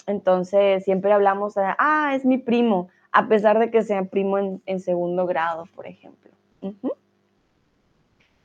[0.07, 4.79] entonces siempre hablamos de, ah, es mi primo, a pesar de que sea primo en,
[4.79, 6.31] segundo grado, por ejemplo.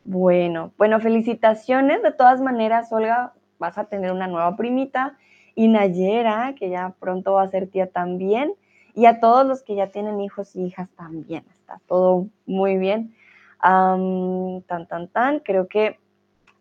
[0.05, 2.03] Bueno, bueno, felicitaciones.
[2.03, 5.17] De todas maneras, Olga, vas a tener una nueva primita.
[5.55, 8.55] Y Nayera, que ya pronto va a ser tía también.
[8.95, 11.45] Y a todos los que ya tienen hijos y hijas también.
[11.53, 13.15] Está todo muy bien.
[13.61, 15.41] tan, tan, tan.
[15.41, 15.99] Creo que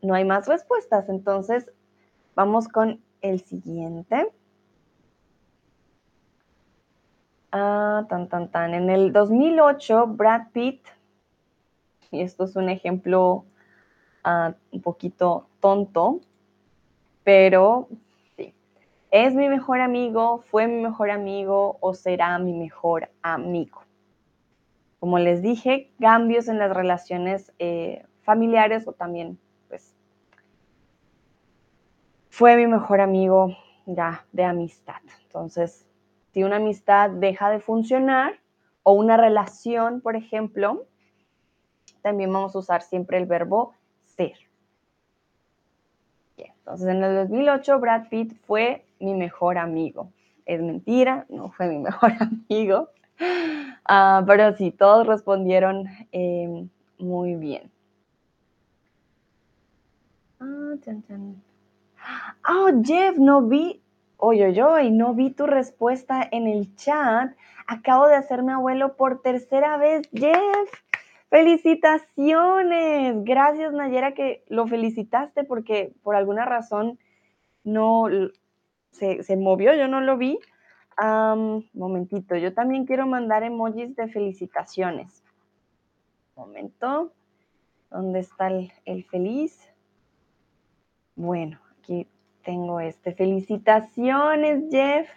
[0.06, 1.10] no hay más respuestas.
[1.10, 1.70] Entonces,
[2.36, 4.32] vamos con el siguiente.
[7.52, 8.74] Ah, tan, tan, tan.
[8.74, 10.86] En el 2008, Brad Pitt,
[12.12, 13.46] y esto es un ejemplo
[14.24, 16.20] ah, un poquito tonto,
[17.24, 17.88] pero
[18.36, 18.54] sí,
[19.10, 23.84] es mi mejor amigo, fue mi mejor amigo o será mi mejor amigo.
[25.00, 29.40] Como les dije, cambios en las relaciones eh, familiares o también,
[32.36, 35.00] fue mi mejor amigo ya de amistad.
[35.24, 35.88] Entonces,
[36.34, 38.42] si una amistad deja de funcionar
[38.84, 40.86] o una relación, por ejemplo,
[42.02, 44.34] también vamos a usar siempre el verbo ser.
[46.38, 50.12] entonces, en el 2008, Brad Pitt fue mi mejor amigo.
[50.46, 52.90] Es mentira, no fue mi mejor amigo.
[53.86, 56.68] Ah, pero sí, todos respondieron eh,
[56.98, 57.72] muy bien.
[60.42, 60.74] Ah,
[62.50, 63.82] oh, Jeff, no vi
[64.18, 67.36] Oye, oye, no vi tu respuesta en el chat.
[67.68, 70.72] Acabo de hacerme abuelo por tercera vez, Jeff.
[71.30, 73.24] Felicitaciones.
[73.26, 76.98] Gracias, Nayera, que lo felicitaste porque por alguna razón
[77.64, 78.08] no
[78.92, 80.40] se, movió, yo no lo vi.
[81.74, 85.24] momentito, yo también quiero mandar emojis de felicitaciones.
[86.36, 87.12] Momento.
[87.92, 89.72] ¿Dónde está el feliz?
[91.16, 92.08] Bueno, aquí
[92.44, 93.14] tengo este.
[93.14, 95.08] Felicitaciones, Jeff.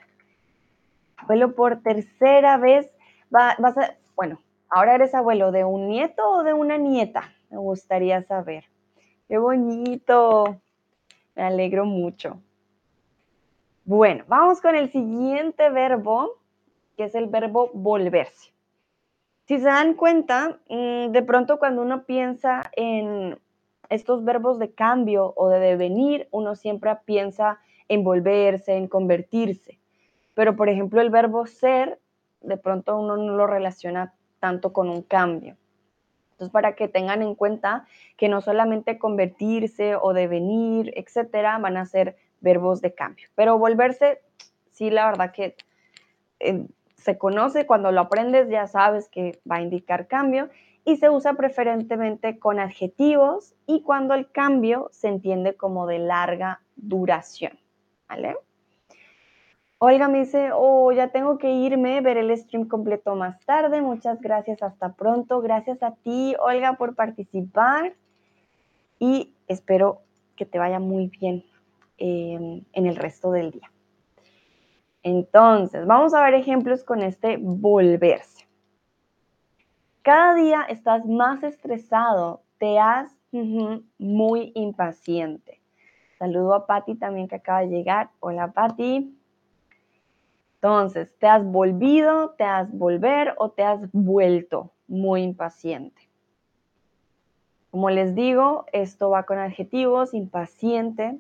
[1.17, 2.91] Abuelo por tercera vez.
[3.35, 3.75] Va, vas
[4.15, 7.33] bueno, ahora eres abuelo de un nieto o de una nieta.
[7.51, 8.65] Me gustaría saber.
[9.29, 10.61] Qué bonito.
[11.35, 12.41] Me alegro mucho.
[13.85, 16.39] Bueno, vamos con el siguiente verbo,
[16.97, 18.53] que es el verbo volverse.
[19.47, 23.39] Si se dan cuenta, mm, de pronto cuando uno piensa en
[23.89, 29.79] estos verbos de cambio o de devenir, uno siempre piensa en volverse, en convertirse.
[30.35, 31.99] Pero, por ejemplo, el verbo ser,
[32.41, 35.57] de pronto uno no lo relaciona tanto con un cambio.
[36.33, 41.87] Entonces, para que tengan en cuenta que no solamente convertirse o devenir, etcétera, van a
[41.87, 43.29] ser verbos de cambio.
[43.35, 44.21] Pero volverse,
[44.71, 45.57] sí, la verdad que
[46.39, 50.49] eh, se conoce, cuando lo aprendes ya sabes que va a indicar cambio
[50.89, 56.63] y se usa preferentemente con adjetivos y cuando el cambio se entiende como de larga
[56.77, 57.59] duración.
[58.09, 58.37] ¿Vale?
[59.77, 63.83] Olga me dice, oh, ya tengo que irme, ver el stream completo más tarde.
[63.83, 65.43] Muchas gracias, hasta pronto.
[65.43, 67.93] Gracias a ti, Olga, por participar
[68.99, 70.01] y espero
[70.37, 71.45] que te vaya muy bien
[71.99, 73.71] em, en el resto del día.
[75.03, 78.38] Entonces, vamos a ver ejemplos con este volverse.
[80.09, 83.15] Cada día estás más estresado, te has
[83.99, 85.61] muy impaciente.
[86.19, 88.09] Saludo a Patti también que acaba de llegar.
[88.21, 89.15] Hola Patti.
[90.55, 96.09] Entonces, te has volvido, te has volver o te has vuelto muy impaciente.
[97.71, 100.15] Como les digo, esto va con adjetivos.
[100.15, 101.19] Impaciente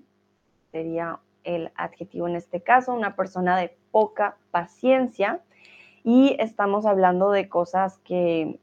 [0.72, 5.42] sería el adjetivo en este caso, una persona de poca paciencia.
[6.04, 8.58] Y estamos hablando de cosas que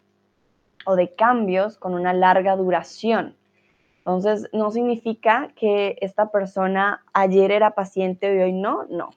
[0.86, 3.36] o de cambios con una larga duración.
[4.00, 9.10] Entonces, no significa que esta persona ayer era paciente y hoy no, no.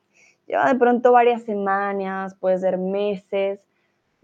[0.46, 3.60] Lleva de pronto varias semanas, puede ser meses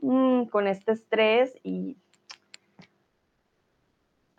[0.00, 1.98] mm, con este estrés y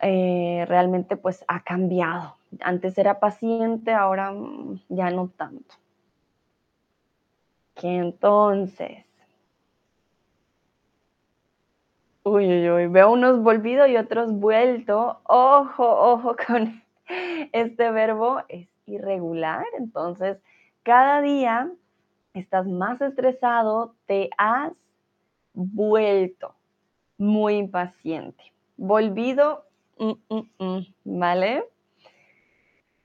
[0.00, 2.36] eh, realmente pues ha cambiado.
[2.60, 5.76] Antes era paciente, ahora mm, ya no tanto.
[7.76, 9.04] Que entonces,
[12.28, 15.20] Uy, uy, uy, veo unos volvidos y otros vuelto.
[15.26, 16.82] Ojo, ojo con
[17.52, 19.64] este verbo, es irregular.
[19.78, 20.36] Entonces,
[20.82, 21.70] cada día
[22.34, 24.72] estás más estresado, te has
[25.54, 26.56] vuelto
[27.16, 28.42] muy impaciente.
[28.76, 29.64] Volvido
[29.96, 31.64] mm, mm, mm, ¿vale?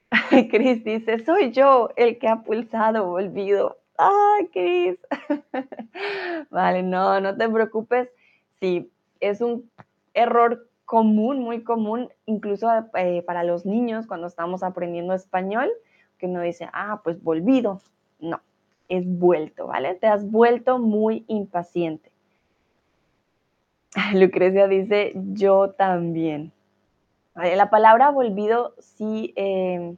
[0.50, 3.78] Cris dice, soy yo el que ha pulsado olvido.
[4.00, 4.98] ¡Ay, Cris!
[6.50, 8.10] vale, no, no te preocupes.
[8.60, 8.92] Sí,
[9.22, 9.70] es un
[10.14, 15.70] error común, muy común, incluso eh, para los niños cuando estamos aprendiendo español,
[16.18, 17.82] que uno dice, ah, pues volvido.
[18.20, 18.42] No,
[18.90, 19.96] es vuelto, ¿vale?
[19.96, 22.12] Te has vuelto muy impaciente.
[24.14, 26.52] Lucrecia dice, yo también.
[27.36, 29.96] La palabra volvido sí eh,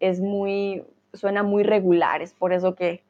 [0.00, 0.82] es muy,
[1.12, 3.04] suena muy regular, es por eso que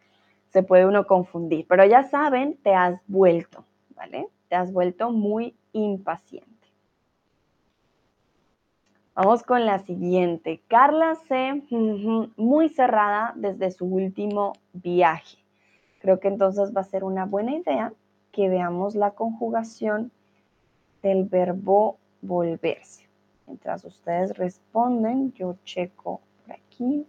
[0.51, 1.67] se puede uno confundir.
[1.67, 3.65] Pero ya saben, te has vuelto,
[3.97, 4.29] ¿vale?
[4.49, 6.49] Te has vuelto muy impaciente.
[9.15, 10.63] Vamos con la siguiente.
[10.69, 11.63] Carla C,
[12.37, 15.39] muy cerrada desde su último viaje.
[16.01, 17.93] Creo que entonces va a ser una buena idea
[18.31, 20.13] que veamos la conjugación
[21.03, 23.09] del verbo volverse.
[23.47, 27.07] Mientras ustedes responden, yo checo por aquí.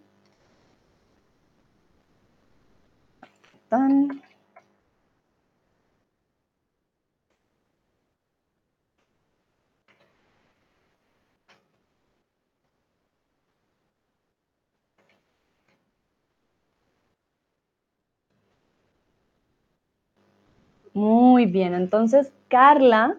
[21.00, 23.18] Muy bien, entonces Carla,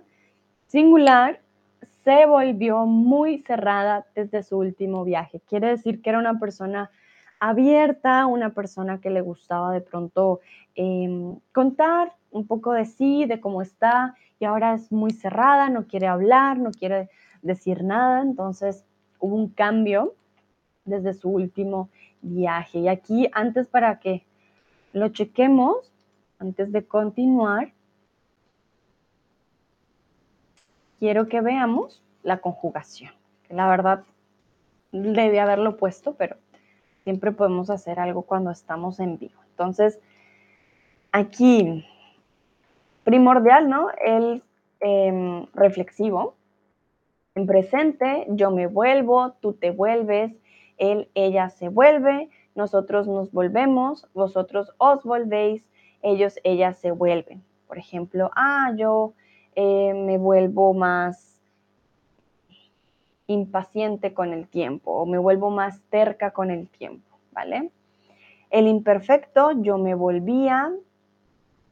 [0.67, 1.41] singular,
[2.05, 5.41] se volvió muy cerrada desde su último viaje.
[5.49, 6.91] Quiere decir que era una persona
[7.39, 10.41] abierta, una persona que le gustaba de pronto
[10.75, 15.87] em, contar un poco de sí, de cómo está, y ahora es muy cerrada, no
[15.87, 17.09] quiere hablar, no quiere
[17.41, 18.21] decir nada.
[18.21, 18.85] Entonces
[19.21, 20.13] hubo un cambio
[20.85, 21.89] desde su último
[22.21, 22.81] viaje.
[22.81, 24.23] Y aquí, antes para que
[24.93, 25.91] lo chequemos,
[26.41, 27.73] antes de continuar,
[30.99, 33.13] quiero que veamos la conjugación.
[33.51, 34.05] La verdad,
[34.91, 36.37] debí haberlo puesto, pero
[37.05, 39.41] siempre podemos hacer algo cuando estamos en vivo.
[39.51, 40.01] Entonces,
[41.13, 41.85] aquí,
[43.05, 43.89] primordial, ¿no?
[44.05, 44.43] El
[44.81, 46.37] em, reflexivo.
[47.35, 50.33] En presente, yo me vuelvo, tú te vuelves,
[50.79, 55.65] él, ella se vuelve, nosotros nos volvemos, vosotros os volvéis,
[56.03, 57.43] ellos, ellas se vuelven.
[57.67, 59.15] Por ejemplo, ah, yo
[59.55, 61.41] eh, me vuelvo más
[63.27, 67.71] impaciente con el tiempo o me vuelvo más terca con el tiempo, ¿vale?
[68.51, 70.73] El imperfecto, yo me volvía,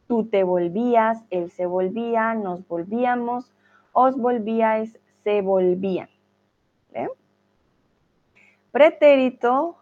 [0.07, 3.53] tú te volvías, él se volvía, nos volvíamos,
[3.93, 6.09] os volvíais, se volvían.
[8.71, 9.78] Pretérito,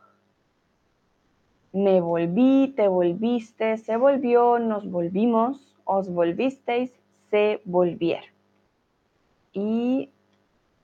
[1.76, 6.90] me volví, te volviste, se volvió, nos volvimos, os volvisteis,
[7.30, 8.30] se volvieron.
[9.52, 10.10] Y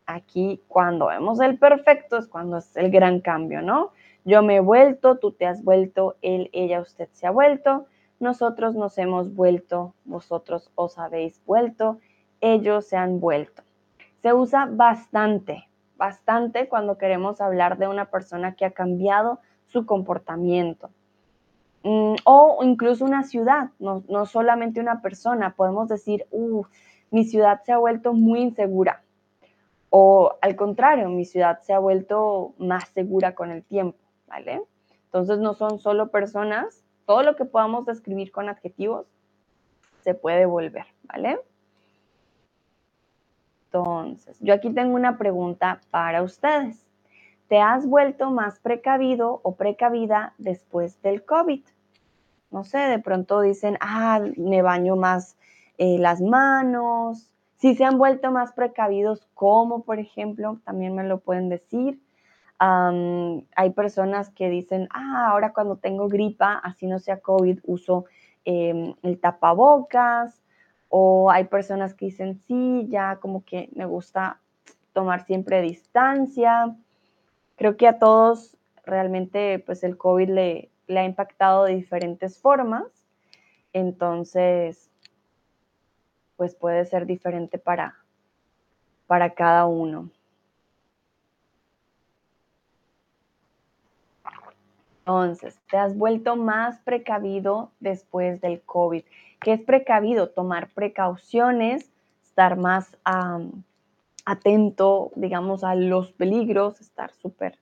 [0.04, 3.92] aquí cuando vemos el perfecto es cuando es el gran cambio, ¿no?
[4.24, 7.86] Yo me he vuelto, tú te has vuelto, él, ella, usted se ha vuelto,
[8.20, 12.00] nosotros nos hemos vuelto, vosotros os habéis vuelto,
[12.42, 13.62] ellos se han vuelto.
[14.20, 19.40] Se usa bastante, bastante cuando queremos hablar de una persona que ha cambiado
[19.72, 20.90] su comportamiento.
[21.82, 25.54] Mm, o incluso una ciudad, no, solamente una persona.
[25.56, 26.64] Podemos decir, uh,
[27.10, 29.02] mi ciudad se ha vuelto muy insegura.
[29.90, 34.62] O al contrario, mi ciudad se ha vuelto más segura con el tiempo, ¿vale?
[35.04, 39.06] Entonces no son solo personas, todo lo que podamos describir con adjetivos
[40.00, 41.40] se puede volver, ¿vale?
[43.66, 46.86] Entonces, yo aquí tengo una pregunta para ustedes.
[47.52, 51.60] ¿Te has vuelto más precavido o precavida después del COVID?
[52.50, 55.36] No sé, de pronto dicen, ah, me baño más
[55.76, 57.28] eh, las manos.
[57.58, 62.00] Si se han vuelto más precavidos, como por ejemplo, también me lo pueden decir.
[62.58, 68.06] hay personas que dicen, ah, ahora cuando tengo gripa, así no sea COVID, uso
[68.46, 70.42] em, el tapabocas.
[70.88, 74.40] O hay personas que dicen, sí, ya como que me gusta
[74.94, 76.74] tomar siempre distancia.
[77.62, 82.82] Creo que a todos realmente pues el COVID le, ha impactado de diferentes formas.
[83.72, 84.90] Entonces,
[86.34, 87.94] pues puede ser diferente para,
[89.06, 90.10] para cada uno.
[94.98, 99.04] Entonces, te has vuelto más precavido después del COVID.
[99.38, 100.30] ¿Qué es precavido?
[100.30, 101.92] Tomar precauciones,
[102.24, 102.96] estar más
[104.24, 107.58] atento, digamos, a los peligros, estar súper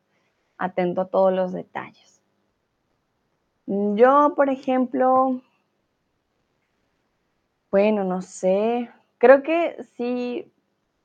[0.58, 2.20] atento a todos los detalles.
[3.66, 5.40] Yo, por ejemplo,
[7.70, 10.52] bueno, no sé, creo que sí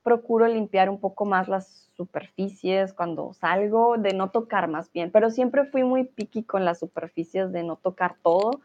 [0.04, 5.30] procuro limpiar un poco más las superficies cuando salgo, de no tocar más bien, pero
[5.30, 8.62] siempre fui muy picky con las superficies de no tocar todo.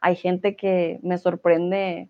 [0.00, 2.08] Hay gente que me sorprende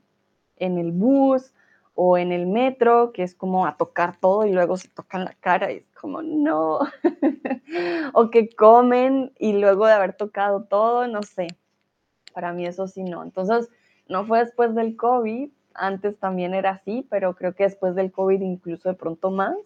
[0.56, 1.52] en el bus
[2.00, 5.34] o en el metro, que es como a tocar todo y luego se tocan la
[5.40, 6.78] cara y es como, no.
[8.14, 11.48] o que comen y luego de haber tocado todo, no sé.
[12.32, 13.24] Para mí eso sí no.
[13.24, 13.68] Entonces,
[14.08, 18.42] no fue después del COVID, antes también era así, pero creo que después del COVID
[18.42, 19.56] incluso de pronto más.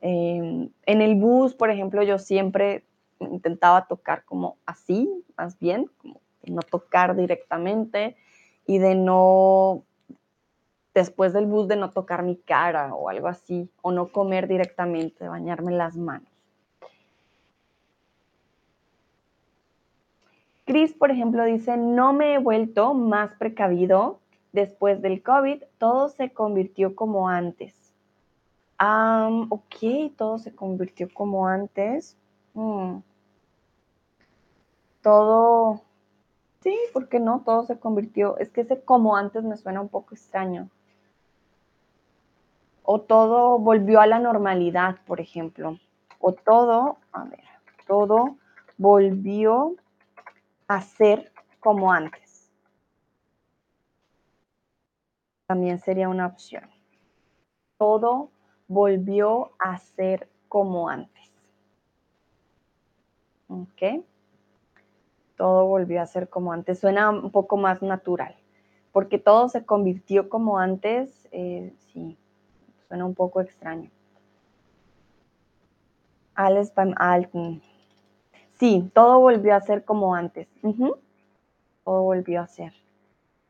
[0.00, 2.84] Em, en el bus, por ejemplo, yo siempre
[3.18, 8.16] intentaba tocar como así, más bien, como no tocar directamente
[8.64, 9.82] y de no,
[10.98, 15.28] después del bus, de no tocar mi cara o algo así, o no comer directamente,
[15.28, 16.28] bañarme las manos.
[20.64, 24.18] Chris, por ejemplo, dice, no me he vuelto más precavido
[24.52, 27.94] después del COVID, todo se convirtió como antes.
[28.80, 29.76] ok,
[30.16, 32.16] todo se convirtió como antes.
[32.54, 32.98] Mm.
[35.00, 35.80] Todo,
[36.60, 37.42] sí, ¿por qué no?
[37.46, 40.68] Todo se convirtió, es que ese como antes me suena un poco extraño.
[42.90, 45.78] O todo volvió a la normalidad, por ejemplo.
[46.20, 47.44] O todo, a ver,
[47.86, 48.38] todo
[48.78, 49.74] volvió
[50.68, 51.30] a ser
[51.60, 52.28] como antes.
[55.48, 56.64] también sería una opción.
[57.78, 58.30] Todo
[58.68, 61.32] volvió a ser como antes.
[63.48, 64.04] ¿Ok?
[65.38, 66.80] Todo volvió a ser como antes.
[66.80, 68.36] Suena un poco más natural.
[68.92, 72.18] Porque todo se convirtió como antes, eh, sí,
[72.88, 73.90] suena un poco extraño.
[76.34, 77.62] Alles beim Alten.
[78.58, 80.48] Sí, todo volvió a ser como antes.
[81.84, 82.72] Todo volvió a ser.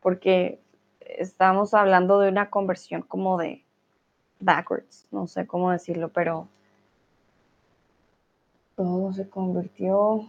[0.00, 0.60] Porque
[1.00, 3.64] estamos hablando de una conversión como de
[4.40, 6.48] backwards, no sé cómo decirlo, pero
[8.76, 10.28] todo se convirtió.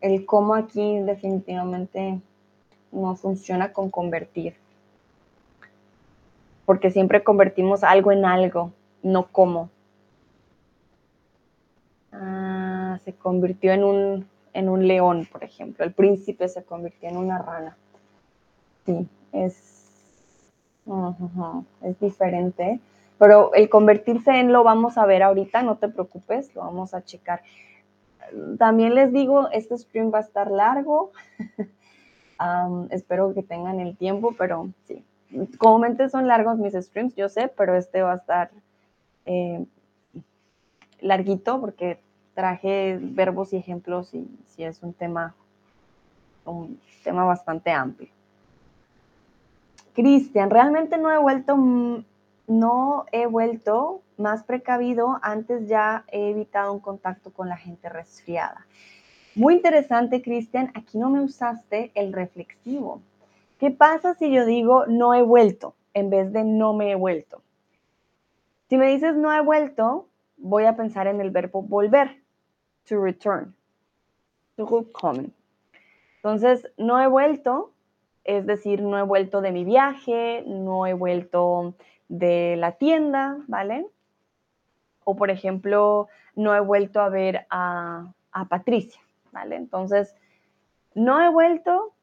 [0.00, 2.20] El cómo aquí definitivamente
[2.92, 4.54] no funciona con convertir.
[6.68, 9.70] Porque siempre convertimos algo en algo, no cómo.
[12.12, 15.82] Ah, se convirtió en un, en un león, por ejemplo.
[15.82, 17.74] El príncipe se convirtió en una rana.
[18.84, 20.12] Sí, es,
[21.80, 22.80] es diferente.
[23.16, 27.02] Pero el convertirse en lo vamos a ver ahorita, no te preocupes, lo vamos a
[27.02, 27.40] checar.
[28.58, 31.12] También les digo, este stream va a estar largo.
[32.90, 35.02] espero que tengan el tiempo, pero sí.
[35.58, 38.50] Comúnmente son largos mis streams, yo sé, pero este va a estar
[39.26, 39.64] eh,
[41.00, 42.00] larguito porque
[42.34, 45.34] traje verbos y ejemplos y sí es un tema,
[46.44, 48.10] un tema bastante amplio.
[49.92, 51.56] Cristian, realmente no he vuelto,
[52.46, 58.66] no he vuelto más precavido, antes ya he evitado un contacto con la gente resfriada.
[59.34, 63.00] Muy interesante, Cristian, aquí no me usaste el reflexivo.
[63.58, 67.42] ¿Qué pasa si yo digo no he vuelto en vez de no me he vuelto?
[68.68, 72.22] Si me dices no he vuelto, voy a pensar en el verbo volver,
[72.84, 73.54] to return,
[74.92, 75.30] come.
[76.16, 77.72] Entonces, no he vuelto
[78.28, 81.74] es decir, no he vuelto de mi viaje, no he vuelto
[82.10, 83.86] de la tienda, ¿vale?
[85.04, 88.12] O por ejemplo, no he vuelto a ver a,
[88.50, 89.00] Patricia,
[89.32, 89.56] ¿vale?
[89.56, 90.14] Entonces,
[90.94, 91.94] no he vuelto,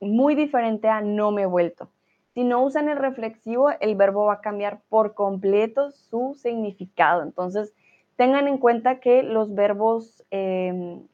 [0.00, 1.88] muy diferente a no me he vuelto.
[2.34, 7.22] Si no usan el reflexivo, el verbo va a cambiar por completo su significado.
[7.22, 7.72] Entonces,
[8.16, 11.06] tengan en cuenta que los verbos em,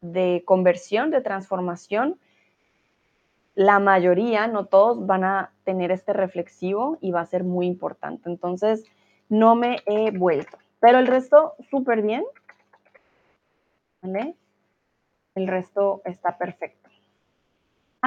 [0.00, 2.18] de conversión, de transformación,
[3.54, 8.28] la mayoría, no todos, van a tener este reflexivo y va a ser muy importante.
[8.28, 8.84] Entonces,
[9.28, 10.58] no me he vuelto.
[10.80, 12.24] Pero el resto, súper bien.
[14.02, 14.34] ¿Vale?
[15.34, 16.83] El resto está perfecto.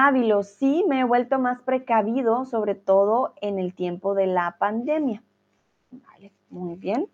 [0.00, 5.24] Ávilo, sí, me he vuelto más precavido, sobre todo en el tiempo de la pandemia.
[5.90, 7.08] Vale, muy bien.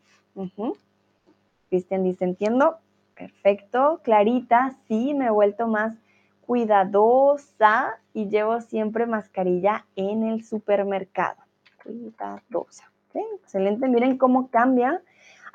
[1.70, 2.76] Cristian dice, entiendo.
[3.16, 4.03] Perfecto.
[4.05, 5.97] Clarita, sí, me he vuelto más
[6.43, 11.41] cuidadosa y llevo siempre mascarilla en el supermercado.
[11.82, 12.93] Cuidadosa.
[13.14, 15.01] Excelente, miren cómo cambia.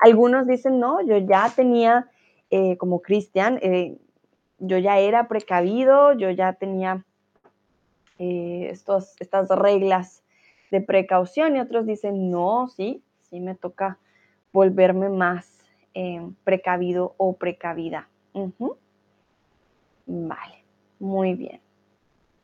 [0.00, 2.08] Algunos dicen, no, yo ya tenía,
[2.50, 3.98] eh, como Cristian, eh,
[4.58, 7.04] yo ya era precavido, yo ya tenía
[8.20, 10.22] eh, estas reglas
[10.70, 13.98] de precaución y otros dicen, no, sí, sí me toca
[14.52, 15.58] volverme más
[16.44, 18.08] precavido o precavida.
[20.06, 20.64] Vale.
[21.00, 21.60] Muy bien.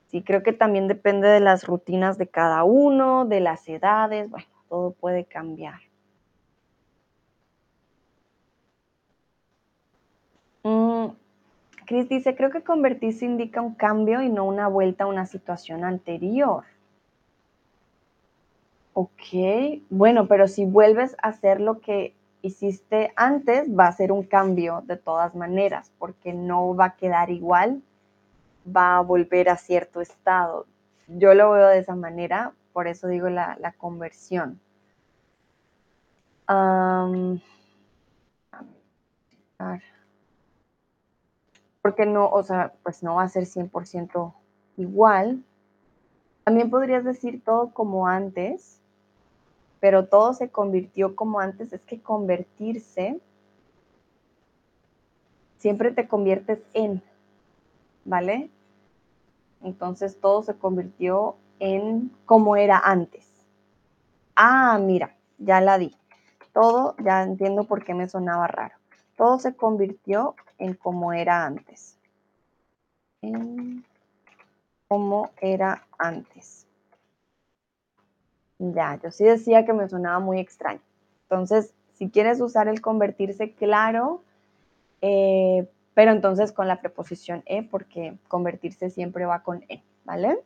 [0.08, 4.46] Sí, creo que también depende de las rutinas de cada uno, de las edades, bueno,
[4.68, 5.80] todo puede cambiar.
[10.62, 11.08] Mm,
[11.86, 15.84] Chris dice, creo que convertirse indica un cambio y no una vuelta a una situación
[15.84, 16.64] anterior.
[18.92, 24.22] Ok, bueno, pero si vuelves a hacer lo que hiciste antes, va a ser un
[24.22, 27.82] cambio de todas maneras, porque no va a quedar igual,
[28.66, 30.66] va a volver a cierto estado.
[31.08, 34.60] Yo lo veo de esa manera, por eso digo la, conversión.
[41.86, 44.34] Porque no, o sea, pues no va a ser 100%
[44.76, 45.44] igual.
[46.42, 48.80] También podrías decir todo como antes,
[49.78, 51.72] pero todo se convirtió como antes.
[51.72, 53.20] Es que convertirse
[55.58, 57.04] siempre te conviertes en,
[58.04, 58.50] ¿vale?
[59.62, 63.46] Entonces todo se convirtió en como era antes.
[64.34, 65.94] Ah, mira, ya la di.
[66.52, 68.74] Todo, ya entiendo por qué me sonaba raro.
[69.16, 71.98] Todo se convirtió en como era antes.
[73.22, 73.84] En
[74.88, 76.66] como era antes.
[78.58, 80.80] Ya, yo sí decía que me sonaba muy extraño.
[81.22, 84.22] Entonces, si quieres usar el convertirse, claro,
[85.02, 90.38] eh, pero entonces con la preposición e, porque convertirse siempre va con e, ¿vale?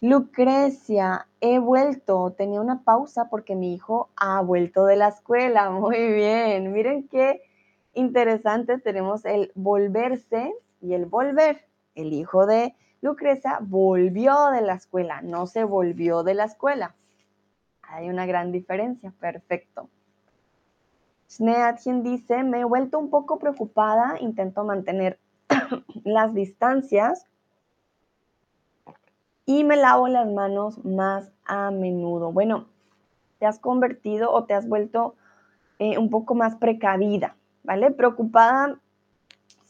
[0.00, 2.34] Lucrecia, he vuelto.
[2.36, 5.70] Tenía una pausa porque mi hijo ha vuelto de la escuela.
[5.70, 6.72] Muy bien.
[6.72, 7.42] Miren qué
[7.96, 8.78] interesante.
[8.78, 11.66] Tenemos el volverse y el volver.
[11.94, 16.94] El hijo de Lucrecia volvió de la escuela, no se volvió de la escuela.
[17.82, 19.12] Hay una gran diferencia.
[19.18, 19.88] Perfecto.
[21.28, 25.18] Sneatjen dice, me he vuelto un poco preocupada, intento mantener
[26.04, 27.26] las distancias
[29.44, 32.32] y me lavo las manos más a menudo.
[32.32, 32.66] Bueno,
[33.38, 35.14] te has convertido o te has vuelto
[35.78, 37.35] eh, un poco más precavida,
[37.66, 37.90] ¿vale?
[37.90, 38.78] Preocupada,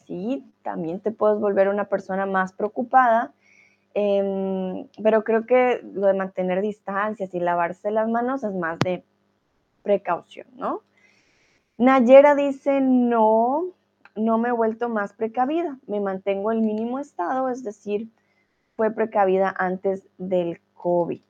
[0.05, 3.33] sí, también te puedes volver una persona más preocupada,
[3.93, 9.03] em, pero creo que lo de mantener distancias y lavarse las manos es más de
[9.83, 10.81] precaución, ¿no?
[11.77, 13.65] Nayera dice, no,
[14.15, 18.09] no me he vuelto más precavida, me mantengo el mínimo estado, es decir,
[18.75, 21.21] fue precavida antes del COVID.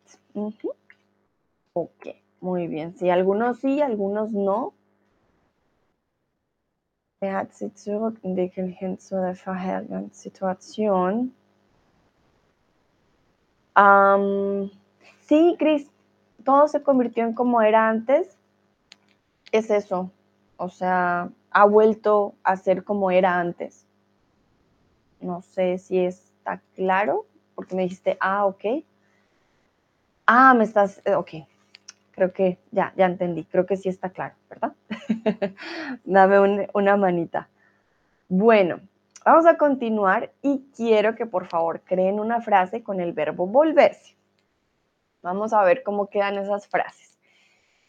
[1.74, 2.08] Ok,
[2.42, 2.96] muy bien.
[2.98, 4.74] Sí, algunos sí, algunos no.
[7.20, 11.34] Er hat sich zurückentwickelt hin zu der vorherigen Situation.
[15.22, 15.90] sí, Chris,
[16.44, 18.38] todo se convirtió en como era antes.
[19.52, 20.12] Es eso,
[20.58, 23.86] o sea, ha vuelto a ser como era antes.
[25.20, 28.84] No sé si está claro, porque me dijiste, ah, ok.
[30.28, 31.32] Ah, me estás, eh, ok.
[32.12, 33.46] Creo que ya, ya entendí.
[33.46, 34.74] Creo que sí está claro, ¿verdad?
[36.04, 37.50] Dame una manita.
[38.30, 38.82] Bueno,
[39.26, 44.16] vamos a continuar y quiero que por favor creen una frase con el verbo volverse.
[45.22, 47.18] Vamos a ver cómo quedan esas frases.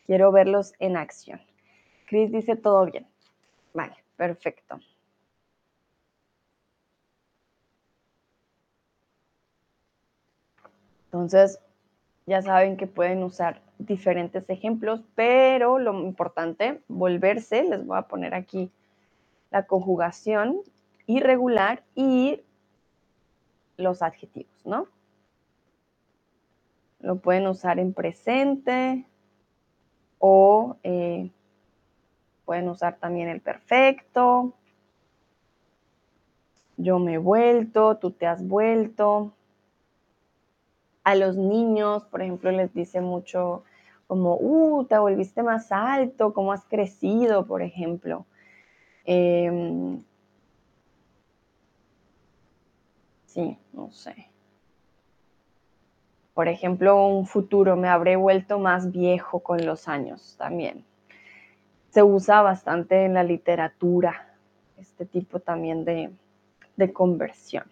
[0.07, 1.41] Quiero verlos en acción.
[2.07, 3.07] Chris dice todo bien.
[3.75, 4.81] Vale, perfecto.
[11.07, 11.59] Entonces,
[12.29, 18.35] ya saben que pueden usar diferentes ejemplos, pero lo importante, volverse, les voy a poner
[18.35, 18.71] aquí
[19.51, 20.61] la conjugación
[21.07, 22.43] irregular y
[23.77, 24.87] los adjetivos, ¿no?
[27.01, 29.07] Lo pueden usar en presente
[30.19, 31.31] o eh,
[32.49, 34.55] Pueden usar también el perfecto.
[36.79, 39.35] Yo me he vuelto, tú te has vuelto.
[41.09, 43.65] A los niños, por ejemplo, les dice mucho
[44.07, 48.27] como, uh, te volviste más alto, cómo has crecido, por ejemplo.
[49.05, 50.03] Em,
[53.27, 54.31] sí, no sé.
[56.35, 60.85] Por ejemplo, un futuro, me habré vuelto más viejo con los años también
[61.91, 64.35] se usa bastante en la literatura,
[64.77, 66.13] este tipo también de,
[66.93, 67.65] conversión.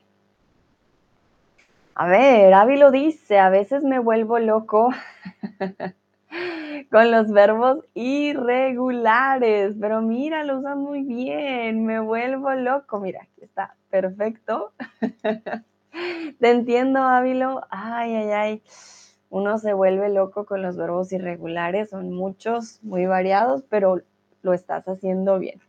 [1.99, 4.91] A ver, Avi lo dice, a veces me vuelvo loco
[6.91, 13.45] con los verbos irregulares, pero mira, lo usa muy bien, me vuelvo loco, mira, aquí
[13.45, 14.73] está, perfecto.
[16.39, 18.63] Te entiendo, Ávilo, ay, ay, ay
[19.31, 24.03] uno se vuelve loco con los verbos irregulares, son muchos, muy variados, pero
[24.43, 25.63] lo estás haciendo bien.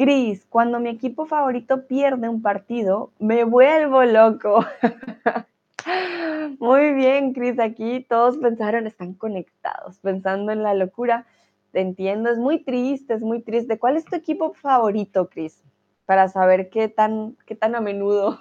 [0.00, 4.64] Cris, cuando mi equipo favorito pierde un partido, me vuelvo loco.
[6.58, 11.26] Muy bien, Cris, aquí todos pensaron, están conectados, pensando en la locura.
[11.72, 13.78] Te entiendo, es muy triste, es muy triste.
[13.78, 15.62] ¿Cuál es tu equipo favorito, Cris?
[16.06, 18.38] Para saber qué tan, qué tan a menudo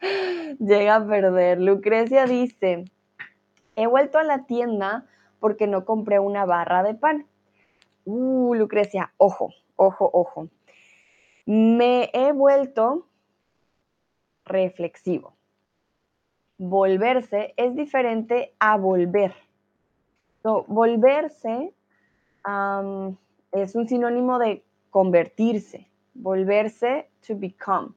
[0.58, 1.60] llega a perder.
[1.60, 2.86] Lucrecia dice,
[3.76, 5.06] he vuelto a la tienda
[5.38, 7.24] porque no compré una barra de pan.
[8.04, 10.48] Uh, Lucrecia, ojo, ojo, ojo.
[11.46, 13.06] Me he vuelto
[14.44, 15.34] reflexivo.
[16.58, 19.34] Volverse es diferente a volver.
[20.42, 21.72] volverse
[23.52, 25.86] es un sinónimo de convertirse.
[26.14, 27.94] Volverse to become.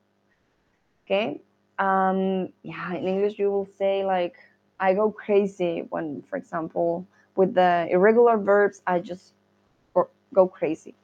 [1.05, 1.41] Okay?
[1.79, 4.35] Um, yeah, in English you will say like,
[4.79, 7.05] I go crazy when, for example,
[7.35, 9.33] with the irregular verbs, I just
[10.33, 10.95] go crazy.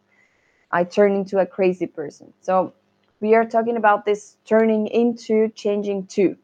[0.71, 2.33] I turn into a crazy person.
[2.41, 2.73] So
[3.21, 6.35] we are talking about this turning into, changing to.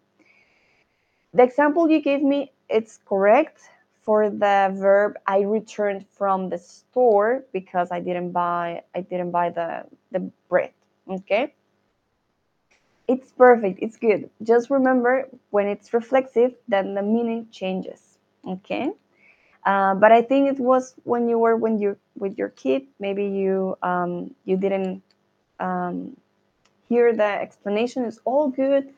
[1.34, 3.62] The example you gave me, it's correct
[4.02, 9.50] for the verb I returned from the store because I didn't buy I didn't buy
[9.50, 10.72] the the bread.
[11.10, 11.54] Okay?
[13.08, 13.80] It's perfect.
[13.82, 14.30] It's good.
[14.42, 18.18] Just remember when it's reflexive, then the meaning changes.
[18.48, 18.92] Okay?
[19.66, 22.88] Uh, but I think it was when you were when you with your kid.
[23.00, 25.04] Maybe you um, you didn't
[25.60, 26.18] um,
[26.90, 28.06] hear the explanation.
[28.06, 28.90] It's all good.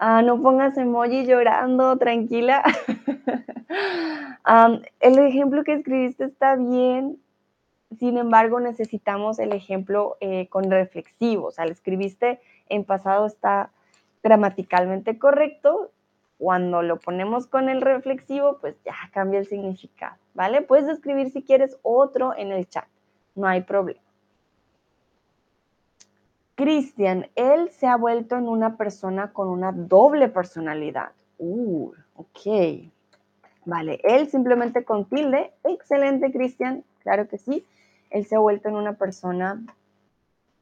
[0.00, 2.62] Uh, no pongas emoji llorando, tranquila.
[4.46, 7.18] um, el ejemplo que escribiste está bien.
[7.98, 11.48] Sin embargo, necesitamos el ejemplo eh, con reflexivo.
[11.56, 13.70] O escribiste en pasado está
[14.22, 15.90] gramaticalmente correcto,
[16.44, 20.60] cuando lo ponemos con el reflexivo, pues ya cambia el significado, ¿vale?
[20.60, 22.84] Puedes escribir si quieres otro en el chat,
[23.34, 24.02] no hay problema.
[26.54, 31.12] Cristian, él se ha vuelto en una persona con una doble personalidad.
[31.38, 32.90] Uh, ok.
[33.64, 35.50] Vale, él simplemente con tilde.
[35.64, 36.84] Excelente, Cristian.
[37.02, 37.66] Claro que sí.
[38.10, 39.64] Él se ha vuelto en una persona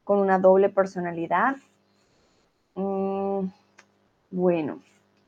[0.05, 1.57] con una doble personalidad.
[2.75, 3.47] Mm,
[4.31, 4.79] bueno,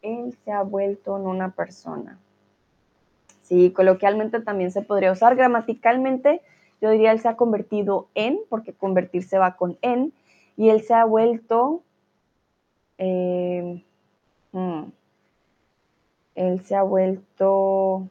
[0.05, 2.19] él se ha vuelto en una persona.
[3.41, 5.35] Sí, coloquialmente también se podría usar.
[5.35, 6.41] Gramaticalmente,
[6.81, 10.13] yo diría él se ha convertido en, porque convertirse va con en,
[10.57, 11.81] y él se ha vuelto.
[12.97, 13.83] Eh,
[14.51, 14.83] hmm,
[16.35, 18.09] él se ha vuelto.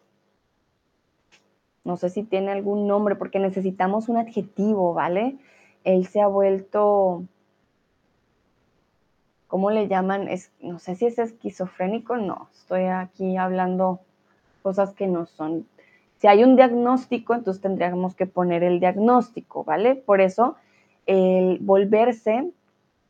[1.84, 5.36] No sé si tiene algún nombre, porque necesitamos un adjetivo, ¿vale?
[5.84, 7.24] Él se ha vuelto
[9.55, 10.26] ¿cómo le llaman?
[10.26, 14.00] Es, no sé si es esquizofrénico, no, estoy aquí hablando
[14.62, 15.64] cosas que no son.
[16.18, 19.94] Si hay un diagnóstico, entonces tendríamos que poner el diagnóstico, ¿vale?
[19.94, 20.57] Por eso
[21.07, 22.50] el volverse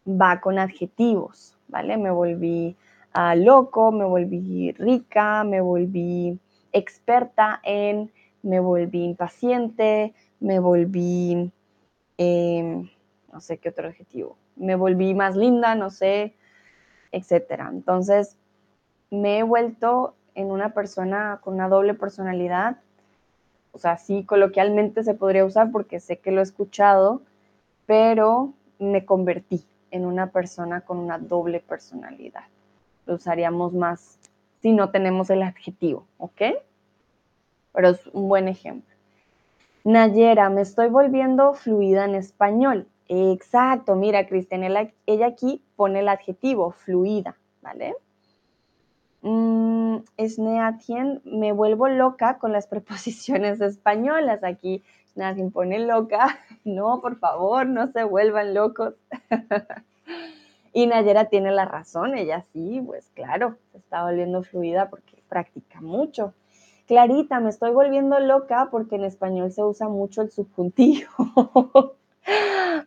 [0.07, 1.97] va con adjetivos, ¿vale?
[1.97, 2.77] Me volví
[3.15, 6.39] ah, loco, me volví rica, me volví
[6.73, 11.51] experta en, me volví impaciente, me volví,
[12.19, 12.91] em,
[13.33, 16.35] no sé qué otro adjetivo, me volví más linda, no sé,
[17.13, 17.69] etcétera.
[17.73, 18.37] Entonces,
[19.11, 22.79] me he vuelto en una persona con una doble personalidad.
[23.73, 27.23] O sea, sí, coloquialmente se podría usar porque sé que lo he escuchado,
[27.87, 32.45] pero me convertí en una persona con una doble personalidad.
[33.07, 34.19] Lo usaríamos más
[34.61, 36.43] si no tenemos el adjetivo, ¿ok?
[37.73, 38.95] Pero es un buen ejemplo.
[39.85, 42.89] Nayera, me estoy volviendo fluida en español.
[43.09, 47.95] Exacto, mira, Cristian, ella aquí pone el adjetivo fluida, ¿vale?
[49.25, 54.45] Mm, Sneatien, me vuelvo loca con las preposiciones españolas.
[54.45, 54.83] Aquí
[55.15, 56.39] nadie pone loca.
[56.65, 58.95] No, por favor, no se vuelvan locos.
[60.73, 65.83] y Nayera tiene la razón, ella sí, pues claro, se está volviendo fluida porque practica
[65.83, 66.33] mucho.
[66.87, 71.97] Clarita, me estoy volviendo loca porque en español se usa mucho el subjuntivo.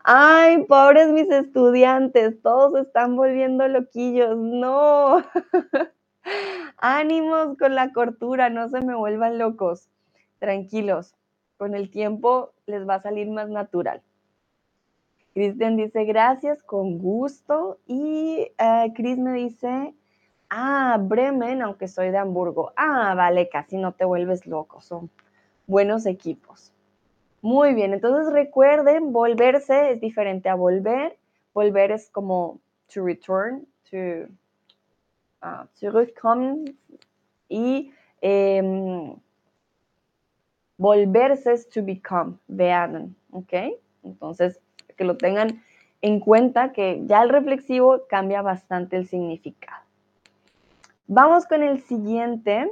[0.04, 4.38] Ay, pobres mis estudiantes, todos están volviendo loquillos.
[4.38, 5.24] No.
[6.78, 9.90] Ánimos con la cortura, no se me vuelvan locos.
[10.40, 11.16] Tranquilos,
[11.58, 14.02] con el tiempo les va a salir más natural.
[15.34, 17.80] Cristian dice, gracias, con gusto.
[17.86, 19.94] Y uh, Chris me dice,
[20.50, 22.74] ah, Bremen, aunque soy de Hamburgo.
[22.76, 25.12] Ah, vale, casi no te vuelves loco, son
[25.68, 26.74] buenos equipos.
[27.42, 31.18] Muy bien, entonces recuerden, volverse es diferente a volver.
[31.54, 32.60] Volver es como
[32.94, 34.28] to return, to
[35.44, 36.78] uh, zurückkommen.
[37.50, 39.16] Y em,
[40.78, 43.54] volverse es to become, werden, ¿ok?
[44.04, 44.60] Entonces,
[44.96, 45.64] que lo tengan
[46.02, 49.84] en cuenta que ya el reflexivo cambia bastante el significado.
[51.08, 52.72] Vamos con el siguiente.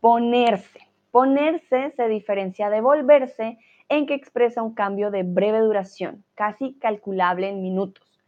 [0.00, 0.85] Ponerse.
[1.16, 3.58] Ponerse se diferencia de volverse
[3.88, 8.22] en que expresa un cambio de breve duración, casi calculable en minutos.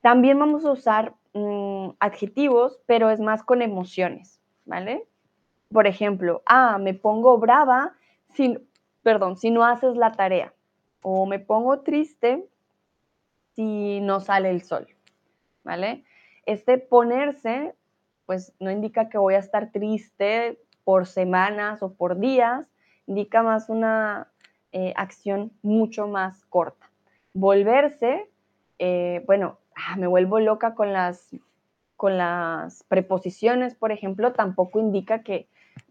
[0.00, 5.04] También vamos a usar mm, adjetivos, pero es más con emociones, ¿vale?
[5.70, 7.92] Por ejemplo, ah, me pongo brava
[8.32, 8.56] si,
[9.02, 10.54] perdón, si no haces la tarea.
[11.02, 12.48] O me pongo triste
[13.54, 14.86] si no sale el sol,
[15.62, 16.04] ¿vale?
[16.46, 17.74] Este ponerse,
[18.24, 22.64] pues no indica que voy a estar triste por semanas o por días,
[23.08, 24.28] indica más una
[24.70, 26.88] eh, acción mucho más corta.
[27.34, 28.30] Volverse,
[28.78, 31.34] eh, bueno, ah, me vuelvo loca con las,
[31.96, 35.48] con las preposiciones, por ejemplo, tampoco indica que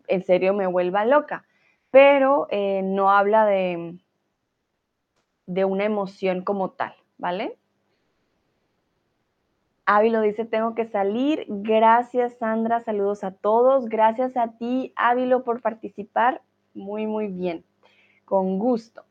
[0.07, 1.43] en serio me vuelva loca,
[1.91, 3.97] pero eh, no habla de,
[5.45, 7.57] de una emoción como tal, ¿vale?
[9.86, 11.45] Ávilo dice, tengo que salir.
[11.47, 12.79] Gracias, Sandra.
[12.81, 13.88] Saludos a todos.
[13.88, 16.41] Gracias a ti, Ávilo, por participar.
[16.73, 17.63] Muy, muy bien
[18.25, 19.05] con gusto.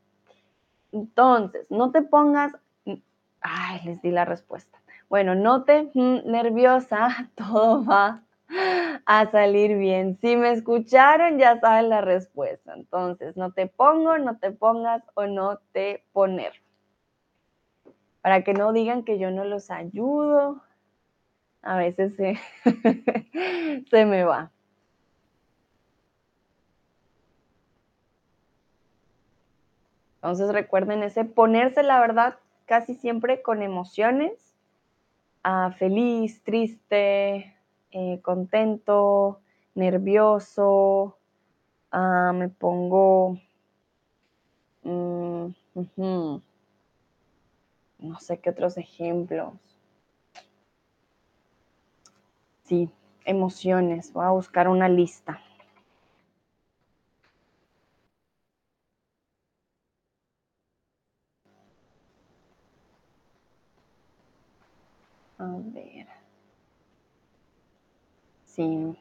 [0.91, 2.53] Entonces, no te pongas,
[3.41, 4.79] ay, les di la respuesta.
[5.09, 8.21] Bueno, no te mm, nerviosa, todo va
[9.05, 10.17] a salir bien.
[10.21, 12.73] Si me escucharon, ya saben la respuesta.
[12.73, 16.53] Entonces, no te pongo, no te pongas o no te poner.
[18.21, 20.61] Para que no digan que yo no los ayudo.
[21.65, 22.39] A veces se,
[23.89, 24.51] se me va.
[30.17, 32.35] Entonces recuerden ese ponerse la verdad
[32.65, 34.55] casi siempre con emociones,
[35.43, 37.55] ah, feliz, triste,
[37.91, 39.39] eh, contento,
[39.75, 41.17] nervioso,
[41.91, 43.39] ah, me pongo,
[44.83, 45.47] mm,
[47.99, 49.74] no sé qué otros ejemplos.
[52.65, 52.89] Sí,
[53.23, 55.39] emociones, voy a buscar una lista.
[65.39, 66.07] A ver.
[68.45, 68.95] Sí,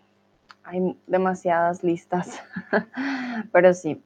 [0.65, 2.41] hay demasiadas listas,
[3.53, 4.03] pero sí,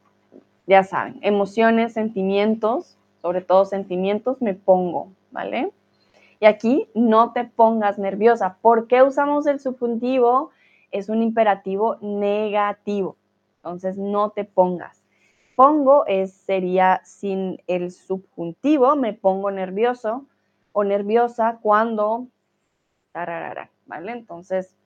[0.66, 5.72] ya saben, emociones, sentimientos, sobre todo sentimientos, me pongo, ¿vale?
[6.40, 8.58] Y aquí no te pongas nerviosa.
[8.60, 10.50] ¿Por qué usamos el subjuntivo?
[10.90, 13.16] Es un imperativo negativo.
[13.56, 15.02] Entonces, no te pongas.
[15.56, 20.24] Pongo es, sería sin el subjuntivo, me pongo nervioso
[20.72, 22.28] o nerviosa cuando,
[23.12, 24.12] ¿vale?
[24.12, 24.76] Entonces,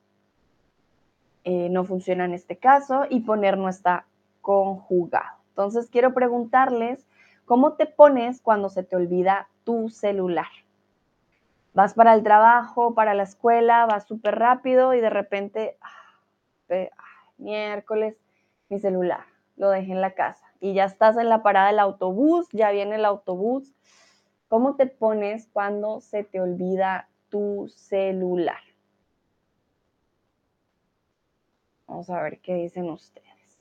[1.45, 4.07] eh, no funciona en este caso y poner no está
[4.41, 5.37] conjugado.
[5.49, 7.07] Entonces, quiero preguntarles,
[7.45, 10.47] ¿cómo te pones cuando se te olvida tu celular?
[11.75, 16.93] Vas para el trabajo, para la escuela, vas súper rápido y de repente, ah,
[17.39, 18.17] miércoles,
[18.69, 19.25] mi celular,
[19.57, 22.97] lo dejé en la casa y ya estás en la parada del autobús, ya viene
[22.97, 23.75] el autobús
[24.53, 28.61] ¿Cómo te pones cuando se te olvida tu celular?
[31.87, 33.59] Vamos a ver qué dicen ustedes.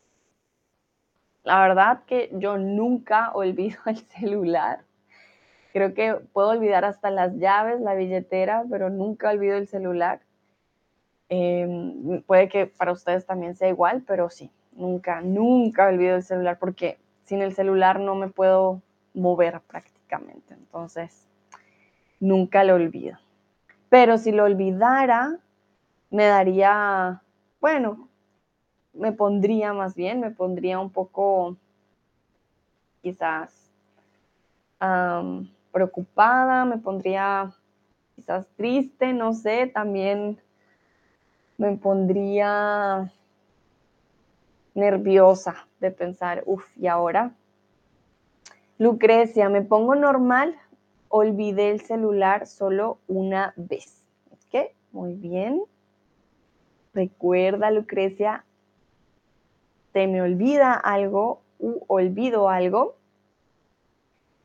[1.43, 4.83] La verdad que yo nunca olvido el celular.
[5.71, 10.21] Creo que puedo olvidar hasta las llaves, la billetera, pero nunca olvido el celular.
[11.29, 16.59] Em, puede que para ustedes también sea igual, pero sí, nunca, nunca olvido el celular
[16.59, 18.81] porque sin el celular no me puedo
[19.13, 20.53] mover prácticamente.
[20.53, 21.25] Entonces,
[22.19, 23.17] nunca lo olvido.
[23.87, 25.37] Pero si lo olvidara,
[26.09, 27.21] me daría,
[27.61, 28.09] bueno,
[28.93, 31.55] me pondría más bien, me pondría un poco
[33.01, 33.71] quizás
[35.71, 37.51] preocupada, me pondría
[38.15, 40.39] quizás triste, no sé, también
[41.57, 43.11] me pondría
[44.73, 47.33] nerviosa de pensar, uff, ¿y ahora
[48.81, 50.55] Lucrecia, me pongo normal,
[51.07, 54.01] olvidé el celular solo una vez.
[54.31, 54.71] ¿Ok?
[54.91, 55.61] Muy bien.
[56.95, 58.43] Recuerda, Lucrecia,
[59.91, 62.95] te me olvida algo u olvido algo,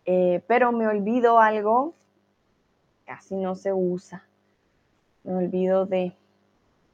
[0.06, 1.94] eh, pero me olvido algo,
[3.04, 4.26] casi no se usa.
[5.24, 6.14] Me olvido de,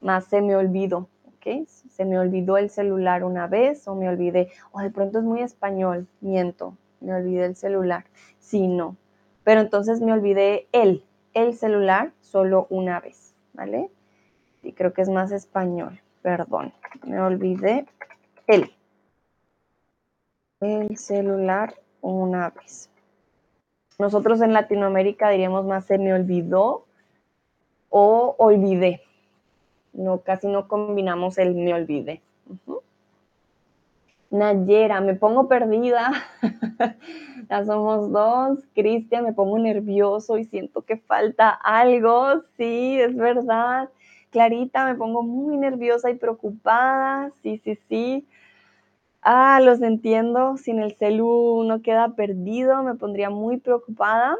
[0.01, 1.67] más se me olvidó, ¿ok?
[1.69, 5.43] Se me olvidó el celular una vez o me olvidé, o de pronto es muy
[5.43, 8.05] español, miento, me olvidé el celular.
[8.39, 8.97] Sí, no.
[9.45, 11.05] Pero entonces me olvidé el,
[11.35, 13.91] el celular solo una vez, ¿vale?
[14.63, 16.73] Y creo que es más español, perdón.
[17.07, 17.87] Me olvidé
[18.47, 18.73] el,
[20.61, 22.91] el celular una vez.
[23.99, 26.84] Nosotros en Latinoamérica diríamos más se me olvidó
[27.90, 29.03] o olvidé.
[29.93, 32.22] No, casi no combinamos el me olvidé.
[34.30, 36.11] Nayera, me pongo perdida.
[37.51, 38.61] ya somos dos.
[38.74, 42.43] Cristian, me pongo nervioso y siento que falta algo.
[42.57, 43.90] Sí, es verdad.
[44.30, 47.30] Clarita, me pongo muy nerviosa y preocupada.
[47.43, 48.26] Sí, sí, sí.
[49.23, 50.57] Ah, los entiendo.
[50.57, 52.83] Sin el celu uno queda perdido.
[52.83, 54.37] Me pondría muy preocupada.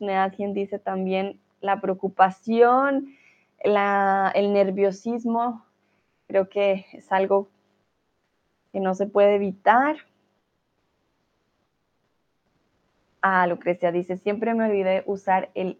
[0.00, 3.14] Alguien dice también la preocupación,
[3.58, 5.64] el nerviosismo.
[6.28, 7.48] Creo que es algo
[8.72, 9.96] que no se puede evitar.
[13.22, 15.78] Ah, Lucrecia dice, siempre me olvidé usar el,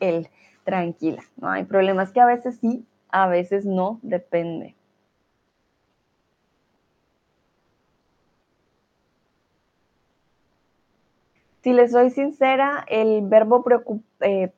[0.00, 0.28] el,
[0.64, 1.22] tranquila.
[1.36, 4.74] No hay problemas que a veces sí, a veces no, depende.
[11.62, 13.64] Si les soy sincera, el verbo,
[14.20, 14.52] eh,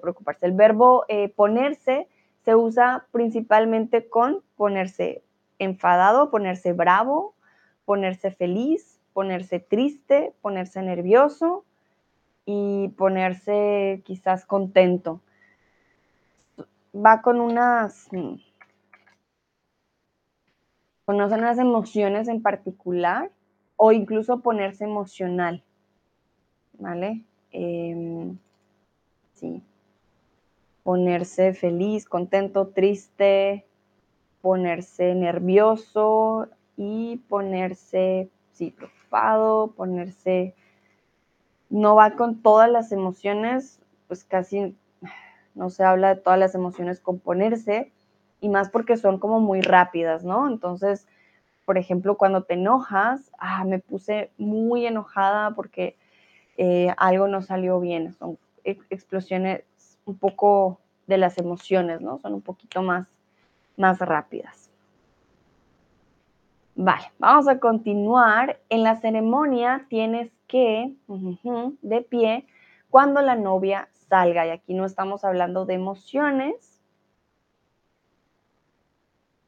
[0.00, 2.08] preocuparse, el verbo eh, ponerse
[2.44, 5.22] se usa principalmente con ponerse
[5.58, 7.34] enfadado, ponerse bravo,
[7.84, 11.64] ponerse feliz, ponerse triste, ponerse nervioso
[12.46, 15.20] y ponerse quizás contento.
[16.94, 18.08] Va con unas,
[21.04, 23.30] con unas emociones en particular
[23.76, 25.64] o incluso ponerse emocional.
[26.78, 27.24] ¿Vale?
[27.50, 28.38] Em,
[29.34, 29.62] sí.
[30.84, 33.66] Ponerse feliz, contento, triste,
[34.40, 40.54] ponerse nervioso y ponerse, sí, preocupado, ponerse,
[41.68, 44.74] no va con todas las emociones, pues casi
[45.54, 47.92] no se habla de todas las emociones con ponerse,
[48.40, 50.46] y más porque son como muy rápidas, ¿no?
[50.48, 51.08] Entonces,
[51.66, 55.97] por ejemplo, cuando te enojas, ah, me puse muy enojada porque
[56.58, 59.64] eh, algo no salió bien, son explosiones
[60.04, 62.18] un poco de las emociones, ¿no?
[62.18, 63.06] Son un poquito más
[63.78, 64.70] más rápidas.
[66.74, 68.60] Vale, vamos a continuar.
[68.68, 70.94] En la ceremonia tienes que,
[71.82, 72.46] de pie,
[72.90, 74.46] cuando la novia salga.
[74.46, 76.80] Y aquí no estamos hablando de emociones.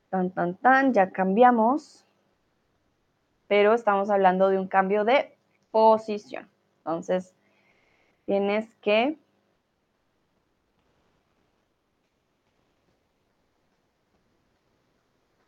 [0.09, 2.05] Tan, tan, tan, ya cambiamos.
[3.47, 5.37] Pero estamos hablando de un cambio de
[5.71, 6.49] posición.
[6.91, 7.35] Entonces,
[8.27, 9.17] tienes que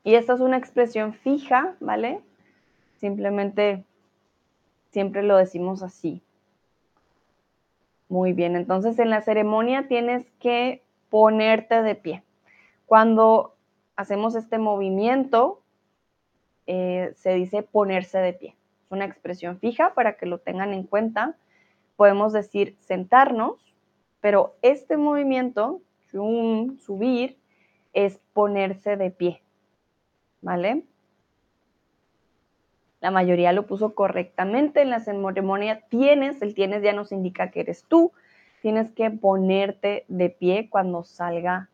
[0.05, 2.20] Y esta es una expresión fija, ¿vale?
[2.99, 3.84] Simplemente
[4.90, 6.22] siempre lo decimos así.
[8.09, 12.22] Muy bien, entonces en la ceremonia tienes que ponerte de pie.
[12.86, 13.55] Cuando
[13.97, 15.62] hacemos este movimiento,
[16.66, 18.57] eh, se dice ponerse de pie.
[18.93, 21.34] Una expresión fija para que lo tengan en cuenta.
[21.97, 23.74] Podemos decir sentarnos,
[24.20, 25.80] pero este movimiento,
[26.11, 27.38] subir,
[27.93, 29.43] es ponerse de pie.
[30.43, 30.84] ¿vale?
[33.01, 35.80] La mayoría lo puso correctamente en la ceremonia.
[35.88, 38.12] Tienes, el tienes ya nos indica que eres tú.
[38.61, 41.70] Tienes que ponerte de pie cuando salga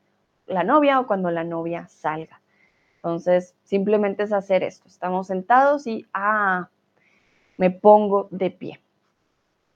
[0.46, 2.40] la novia o cuando la novia salga.
[2.96, 4.88] Entonces, simplemente es hacer esto.
[4.88, 6.70] Estamos sentados y, ah,
[7.59, 8.80] me pongo de pie.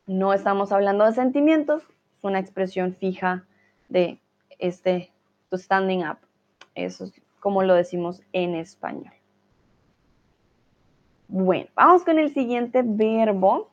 [0.07, 3.45] No estamos hablando de sentimientos, es una expresión fija
[3.91, 4.19] de
[4.59, 5.13] este,
[5.51, 6.19] to standing up.
[6.75, 9.13] Eso es como lo decimos en español.
[11.29, 13.71] Bueno, vamos con el siguiente verbo,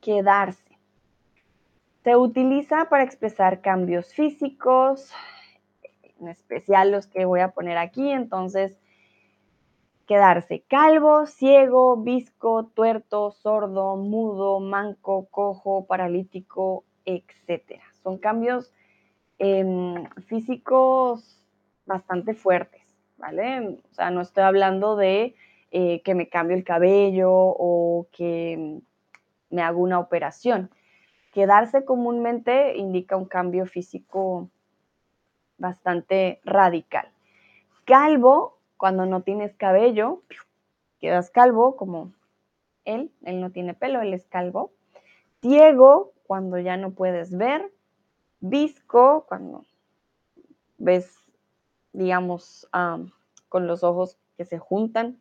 [0.00, 0.78] quedarse.
[2.04, 5.10] Se utiliza para expresar cambios físicos,
[6.20, 8.10] en especial los que voy a poner aquí.
[8.10, 8.78] Entonces,
[10.10, 17.80] quedarse calvo, ciego, visco, tuerto, sordo, mudo, manco, cojo, paralítico, etc.
[18.02, 18.72] Son cambios
[19.38, 21.40] em, físicos
[21.86, 22.82] bastante fuertes.
[23.18, 23.78] ¿vale?
[23.88, 25.36] O sea, no estoy hablando de
[25.70, 28.80] eh, que me cambie el cabello o que
[29.48, 30.72] me haga una operación.
[31.32, 34.50] Quedarse comúnmente indica un cambio físico
[35.56, 37.12] bastante radical.
[37.84, 40.22] Calvo, cuando no tienes cabello,
[41.00, 42.14] quedas calvo como
[42.86, 44.72] él, él no tiene pelo, él es calvo.
[45.42, 47.70] Ciego, cuando ya no puedes ver.
[48.40, 49.66] Visco, cuando
[50.78, 51.22] ves
[51.92, 52.66] digamos,
[53.50, 55.20] con los ojos que se juntan.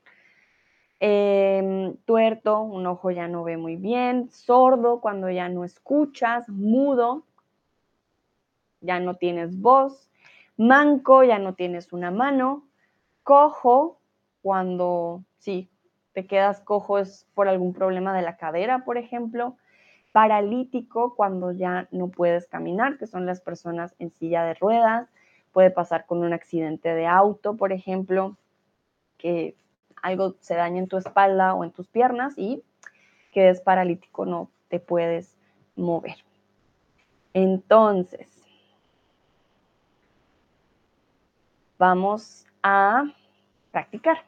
[1.02, 4.30] Em, tuerto, un ojo ya no ve muy bien.
[4.32, 6.48] Sordo, cuando ya no escuchas.
[6.48, 7.26] Mudo,
[8.80, 10.10] ya no tienes voz.
[10.56, 12.69] Manco, ya no tienes una mano.
[13.30, 14.00] Cojo,
[14.42, 15.70] cuando sí,
[16.14, 19.56] te quedas cojo es por algún problema de la cadera, por ejemplo.
[20.12, 25.10] paralítico cuando ya no puedes caminar, que son las personas en silla de ruedas.
[25.52, 28.36] Puede pasar con un accidente de auto, por ejemplo,
[29.20, 29.56] que
[30.02, 32.64] algo se daña en tu espalda o en tus piernas y
[33.32, 35.38] quedes paralítico, no te puedes
[35.76, 36.18] mover.
[37.36, 38.28] Entonces,
[41.78, 43.04] vamos a
[43.72, 44.24] practicar.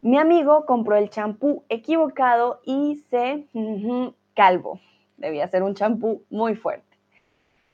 [0.00, 3.46] Mi amigo compró el champú equivocado y se
[4.34, 4.80] calvo.
[5.16, 6.96] Debía ser un champú muy fuerte.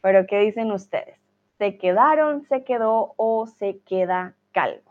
[0.02, 1.18] Pero ¿qué dicen ustedes?
[1.58, 4.88] ¿Se quedaron, se quedó o se queda calvo?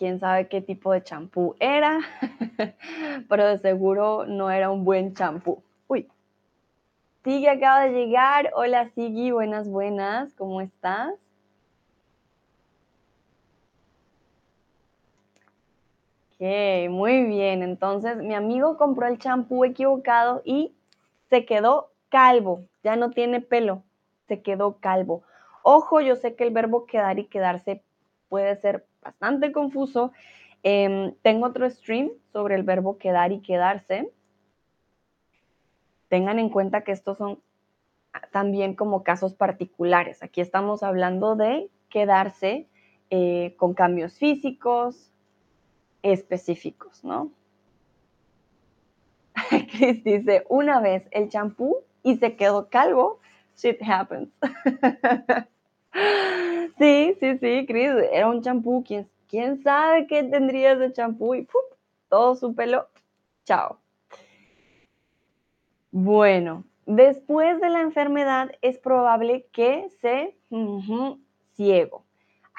[0.00, 2.00] quién sabe qué tipo de champú era,
[3.28, 5.62] pero de seguro no era un buen champú.
[7.22, 8.50] Sigui acaba de llegar.
[8.54, 11.12] Hola Sigui, buenas, buenas, ¿cómo estás?
[16.32, 17.62] Ok, muy bien.
[17.62, 20.74] Entonces, mi amigo compró el champú equivocado y
[21.28, 22.64] se quedó calvo.
[22.82, 23.84] Ya no tiene pelo,
[24.26, 25.22] se quedó calvo.
[25.62, 27.82] Ojo, yo sé que el verbo quedar y quedarse
[28.30, 30.12] puede ser bastante confuso.
[30.62, 34.10] Em, tengo otro stream sobre el verbo quedar y quedarse.
[36.10, 37.40] Tengan en cuenta que estos son
[38.32, 40.22] también como casos particulares.
[40.22, 42.68] Aquí estamos hablando de quedarse
[43.08, 45.10] eh, con cambios físicos
[46.02, 47.30] específicos, ¿no?
[49.72, 53.20] Chris dice, una vez el champú y se quedó calvo,
[53.56, 54.28] shit happens.
[56.78, 58.84] Sí, sí, sí, Chris, era un champú.
[58.86, 61.34] ¿Quién, ¿Quién sabe qué tendría ese champú?
[61.34, 61.48] Y
[62.08, 62.88] todo su pelo,
[63.44, 63.79] chao.
[65.92, 70.36] Bueno, después de la enfermedad es probable que se
[71.54, 72.04] ciego.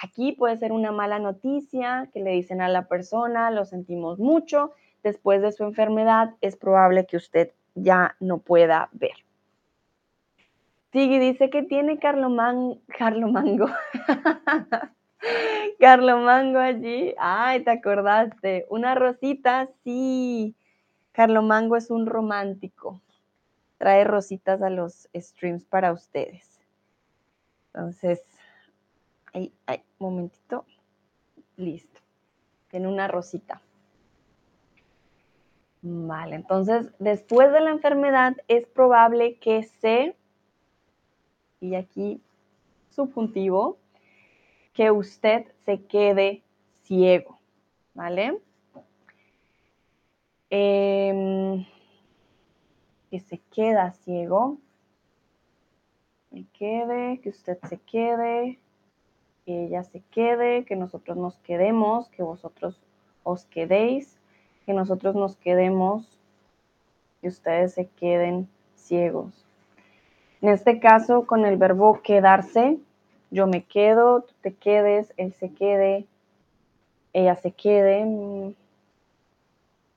[0.04, 4.72] Aquí puede ser una mala noticia que le dicen a la persona, lo sentimos mucho.
[5.04, 9.26] Después de su enfermedad es probable que usted ya no pueda ver.
[10.92, 12.30] Sigui dice que tiene Carlo,
[12.98, 13.68] Carlo Mango.
[15.80, 17.14] Carlo Mango allí.
[17.18, 18.66] Ay, te acordaste.
[18.70, 20.54] Una rosita, sí.
[21.14, 23.00] Carlo Mango es un romántico.
[23.82, 26.62] Trae rositas a los streams para ustedes.
[27.74, 28.22] Entonces,
[29.34, 30.66] ay, ay, momentito.
[31.58, 32.00] Listo.
[32.70, 33.60] Tiene una rosita.
[35.82, 40.16] Vale, entonces después de la enfermedad es probable que se
[41.60, 42.22] y aquí
[42.92, 43.80] subjuntivo,
[44.74, 46.44] que usted se quede
[46.84, 47.40] ciego,
[47.96, 48.40] ¿vale?
[50.52, 51.66] Em,
[53.12, 54.58] que se queda ciego,
[56.32, 58.58] que quede, que usted se quede,
[59.46, 62.80] que ella se quede, que nosotros nos quedemos, que vosotros
[63.24, 64.18] os quedéis,
[64.66, 66.08] que nosotros nos quedemos,
[67.20, 69.46] que ustedes se queden ciegos.
[70.42, 72.80] En este caso, con el verbo quedarse,
[73.30, 76.06] yo me quedo, tú te quedes, él se quede,
[77.12, 78.54] ella se quede, mm,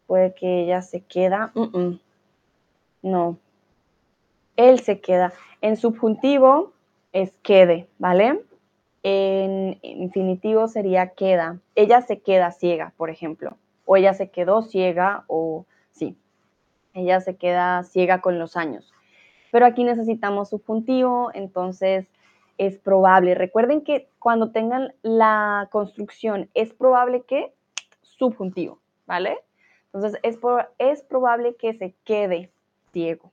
[0.09, 1.53] puede que ella se queda,
[3.05, 3.39] no,
[4.57, 5.33] él se queda.
[5.61, 6.73] En subjuntivo
[7.13, 8.43] es quede, ¿vale?
[9.03, 11.61] En infinitivo sería queda.
[11.77, 16.17] Ella se queda ciega, por ejemplo, o ella se quedó ciega, o sí,
[16.95, 18.95] ella se queda ciega con los años
[19.55, 22.09] pero aquí necesitamos subjuntivo, entonces
[22.59, 23.37] es probable.
[23.37, 27.55] Recuerden que cuando tengan la construcción, es probable que
[28.03, 29.39] subjuntivo, ¿vale?
[29.93, 30.41] Entonces es,
[30.79, 32.51] es probable que se quede
[32.95, 33.33] ciego.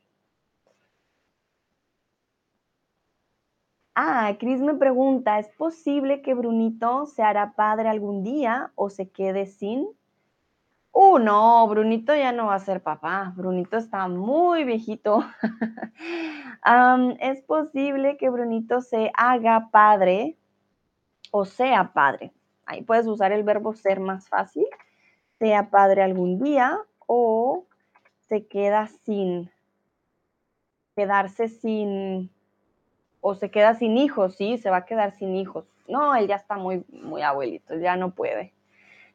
[3.93, 9.11] Ah, Cris me pregunta, ¿es posible que Brunito se hará padre algún día o se
[9.11, 9.87] quede sin?
[10.91, 13.33] Uh, no, Brunito ya no va a ser papá.
[13.35, 15.23] Brunito está muy viejito.
[17.19, 20.37] es posible que Brunito se haga padre
[21.31, 22.33] o sea padre.
[22.65, 24.65] Ahí puedes usar el verbo ser más fácil.
[25.37, 27.65] Sea padre algún día o
[28.31, 29.51] se queda sin,
[30.95, 32.31] quedarse sin,
[33.19, 35.65] o se queda sin hijos, sí, se va a quedar sin hijos.
[35.89, 38.53] No, él ya está muy, muy abuelito, ya no puede.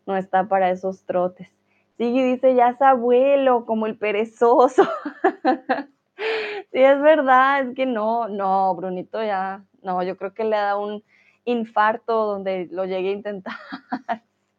[0.05, 1.49] No está para esos trotes.
[1.97, 4.83] Sí, dice, ya es abuelo, como el perezoso.
[6.71, 10.77] sí, es verdad, es que no, no, Brunito ya, no, yo creo que le da
[10.77, 11.03] un
[11.47, 13.57] infarto donde lo llegue a intentar.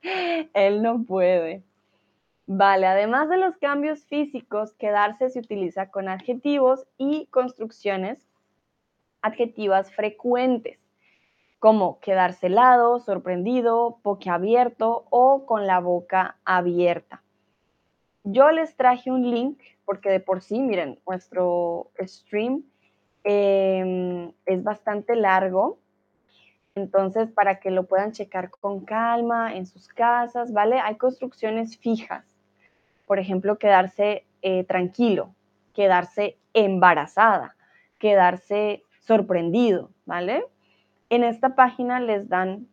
[0.56, 1.66] Él no puede.
[2.48, 8.19] Vale, además de los cambios físicos, quedarse se utiliza con adjetivos y construcciones
[9.22, 10.80] adjetivas frecuentes.
[11.60, 17.24] como quedarse helado, sorprendido, boquiabierto o con la boca abierta.
[18.24, 22.64] Yo les traje un link porque de por sí, miren, nuestro stream
[23.24, 25.80] em, es bastante largo.
[26.76, 30.80] Entonces, para que lo puedan checar con calma en sus casas, ¿vale?
[30.80, 32.26] Hay construcciones fijas.
[33.08, 35.34] Por ejemplo, quedarse eh, tranquilo,
[35.74, 37.56] quedarse embarazada,
[37.98, 40.46] quedarse sorprendido, ¿vale?
[41.10, 42.68] En esta página les dan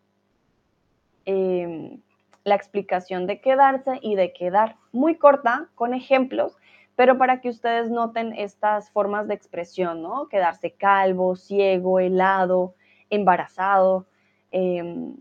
[1.25, 2.01] em,
[2.43, 6.57] la explicación de quedarse y de quedar muy corta con ejemplos,
[6.97, 10.29] pero para que ustedes noten estas formas de expresión, ¿no?
[10.29, 12.75] Quedarse calvo, ciego, helado,
[13.09, 14.07] embarazado,
[14.51, 15.17] em,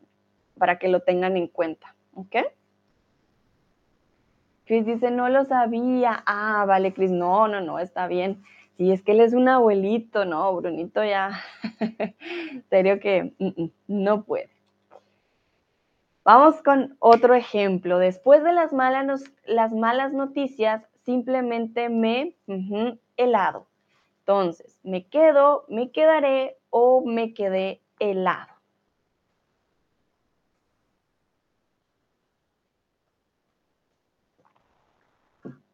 [0.58, 2.36] para que lo tengan en cuenta, ¿ok?
[4.66, 6.24] Chris dice, no lo sabía.
[6.26, 8.44] Ah, vale, Chris, no, no, no, está bien.
[8.78, 11.40] Sí, es que él es un abuelito, no, Brunito ya,
[12.70, 13.34] serio que
[13.88, 14.50] no puede.
[16.24, 18.00] Vamos con otro ejemplo.
[18.00, 22.36] Después de las malas, las malas noticias, simplemente me
[23.18, 23.68] helado.
[24.20, 28.53] Entonces, me quedo, me quedaré o me quedé helado.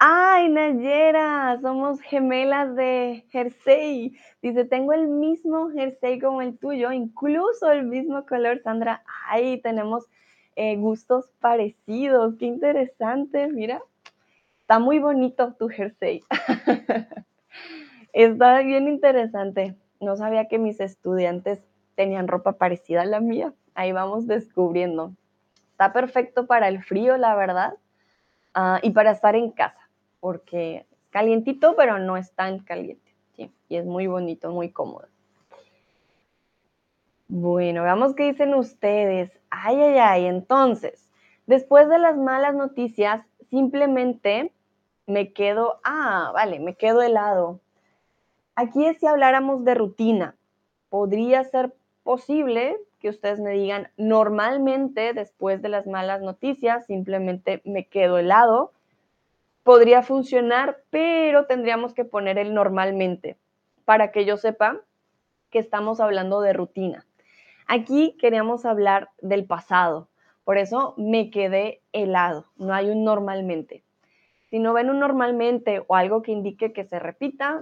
[0.01, 4.15] Ay, Nayera, somos gemelas de jersey.
[4.41, 9.03] Dice, tengo el mismo jersey como el tuyo, incluso el mismo color, Sandra.
[9.27, 10.05] Ay, tenemos
[10.55, 12.35] eh, gustos parecidos.
[12.39, 13.81] Qué interesante, mira.
[14.61, 16.23] Está muy bonito tu jersey.
[18.13, 19.75] Está bien interesante.
[19.99, 21.59] No sabía que mis estudiantes
[21.95, 23.53] tenían ropa parecida a la mía.
[23.75, 25.11] Ahí vamos descubriendo.
[25.71, 27.73] Está perfecto para el frío, la verdad,
[28.53, 29.78] ah, y para estar en casa
[30.19, 33.15] porque es calientito, pero no es tan caliente.
[33.35, 33.51] ¿sí?
[33.67, 35.07] Y es muy bonito, muy cómodo.
[37.27, 39.31] Bueno, veamos qué dicen ustedes.
[39.49, 40.25] Ay, ay, ay.
[40.25, 41.11] Entonces,
[41.45, 44.51] después de las malas noticias, simplemente
[45.05, 47.59] me quedo, ah, vale, me quedo helado.
[48.55, 50.35] Aquí es si habláramos de rutina.
[50.89, 57.87] Podría ser posible que ustedes me digan, normalmente después de las malas noticias, simplemente me
[57.87, 58.73] quedo helado
[59.69, 63.37] podría funcionar, pero tendríamos que poner el normalmente
[63.85, 64.81] para que yo sepa
[65.51, 67.05] que estamos hablando de rutina.
[67.67, 70.09] Aquí queríamos hablar del pasado,
[70.43, 73.83] por eso me quedé helado, no hay un normalmente.
[74.49, 77.61] Si no ven un normalmente o algo que indique que se repita,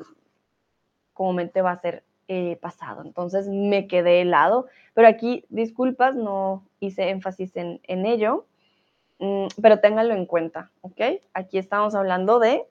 [1.11, 3.01] comúnmente va a ser eh, pasado.
[3.03, 8.45] Entonces me quedé helado, pero aquí, disculpas, no hice énfasis en, en ello.
[9.19, 11.02] Mm, pero ténganlo en cuenta, ¿ok?
[11.34, 12.65] Aquí estamos hablando de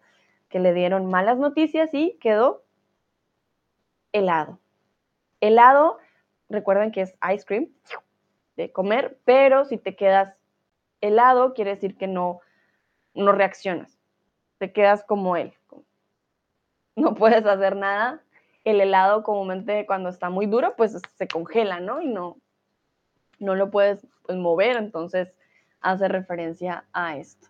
[0.48, 2.62] que le dieron malas noticias y quedó
[4.12, 4.60] helado.
[5.40, 5.98] Helado,
[6.48, 7.68] recuerden que es ice cream
[8.56, 10.34] de comer, pero si te quedas
[11.00, 12.40] helado, quiere decir que no,
[13.14, 13.98] no reaccionas.
[14.58, 15.52] Te quedas como él.
[16.94, 18.22] No puedes hacer nada.
[18.64, 22.00] El helado comúnmente cuando está muy duro, pues se congela, ¿no?
[22.00, 22.38] Y no,
[23.38, 25.34] no lo puedes pues, mover, entonces
[25.80, 27.48] hace referencia a esto.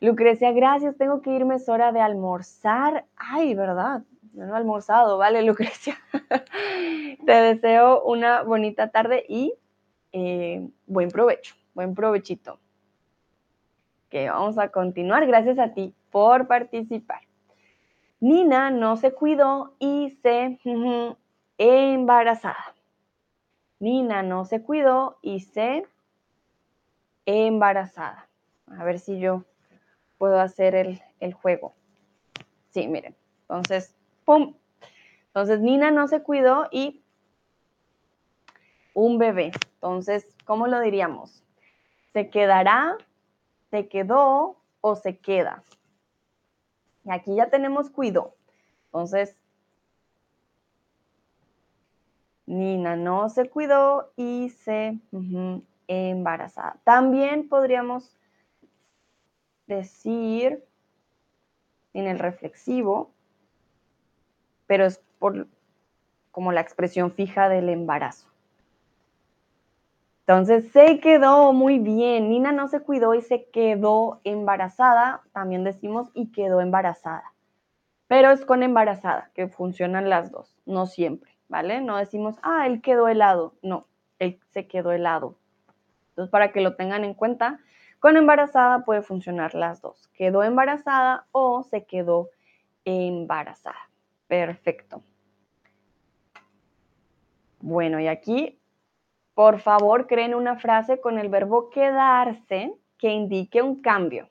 [0.00, 3.04] Lucrecia, gracias, tengo que irme, es hora de almorzar.
[3.16, 4.02] Ay, ¿verdad?
[4.46, 5.98] no he almorzado, ¿vale, Lucrecia?
[7.26, 9.54] Te deseo una bonita tarde y
[10.12, 12.58] eh, buen provecho, buen provechito.
[14.08, 15.26] Que vamos a continuar.
[15.26, 17.20] Gracias a ti por participar.
[18.20, 20.58] Nina no se cuidó y se
[21.58, 22.74] embarazada.
[23.80, 25.86] Nina no se cuidó y se
[27.28, 28.26] embarazada.
[28.66, 29.44] A ver si yo
[30.16, 30.74] puedo hacer
[31.20, 31.74] el, juego.
[32.70, 33.14] Sí, miren.
[33.42, 33.94] Entonces,
[34.24, 34.54] ¡pum!
[35.26, 37.02] Entonces, Nina no se cuidó y
[38.94, 39.52] un bebé.
[39.74, 41.44] Entonces, ¿cómo lo diríamos?
[42.14, 42.96] ¿Se quedará,
[43.70, 45.62] se quedó o se queda?
[47.04, 48.34] Y aquí ya tenemos cuidó.
[48.86, 49.36] Entonces,
[52.46, 54.98] Nina no se cuidó y se
[55.88, 56.76] embarazada.
[56.84, 58.16] También podríamos
[59.66, 60.64] decir
[61.94, 63.10] en el reflexivo,
[64.66, 65.48] pero es por
[66.30, 68.28] como la expresión fija del embarazo.
[70.20, 72.28] Entonces se quedó muy bien.
[72.28, 75.22] Nina no se cuidó y se quedó embarazada.
[75.32, 77.32] También decimos y quedó embarazada.
[78.08, 81.80] Pero es con embarazada que funcionan las dos, no siempre, ¿vale?
[81.80, 83.54] No decimos, ah, él quedó helado.
[83.62, 83.86] No,
[84.18, 85.34] él se quedó helado.
[86.18, 87.60] Entonces, para que lo tengan en cuenta,
[88.00, 90.08] con embarazada puede funcionar las dos.
[90.08, 92.30] Quedó embarazada o se quedó
[92.84, 93.88] embarazada.
[94.26, 95.04] Perfecto.
[97.60, 98.58] Bueno, y aquí
[99.34, 104.28] por favor creen una frase con el verbo quedarse que indique un cambio.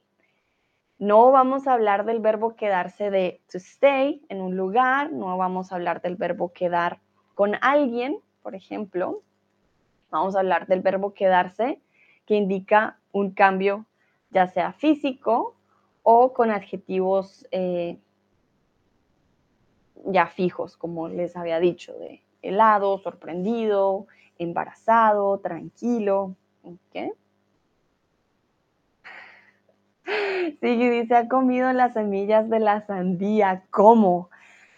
[0.97, 5.71] No vamos a hablar del verbo quedarse de to stay en un lugar, no vamos
[5.71, 6.99] a hablar del verbo quedar
[7.33, 9.23] con alguien, por ejemplo.
[10.09, 11.81] Vamos a hablar del verbo quedarse
[12.25, 13.85] que indica un cambio
[14.29, 15.55] ya sea físico
[16.03, 17.97] o con adjetivos eh,
[20.05, 24.07] ya fijos, como les había dicho, de helado, sorprendido,
[24.37, 26.35] embarazado, tranquilo.
[26.63, 27.11] ¿okay?
[30.61, 33.65] Sí, dice, ha comido las semillas de la sandía.
[33.71, 34.29] ¿Cómo?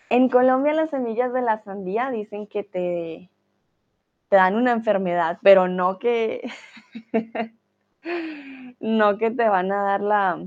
[0.10, 3.30] En Colombia las semillas de la sandía dicen que te,
[4.30, 6.50] te dan una enfermedad, pero no que,
[8.80, 10.46] no que te van a dar la,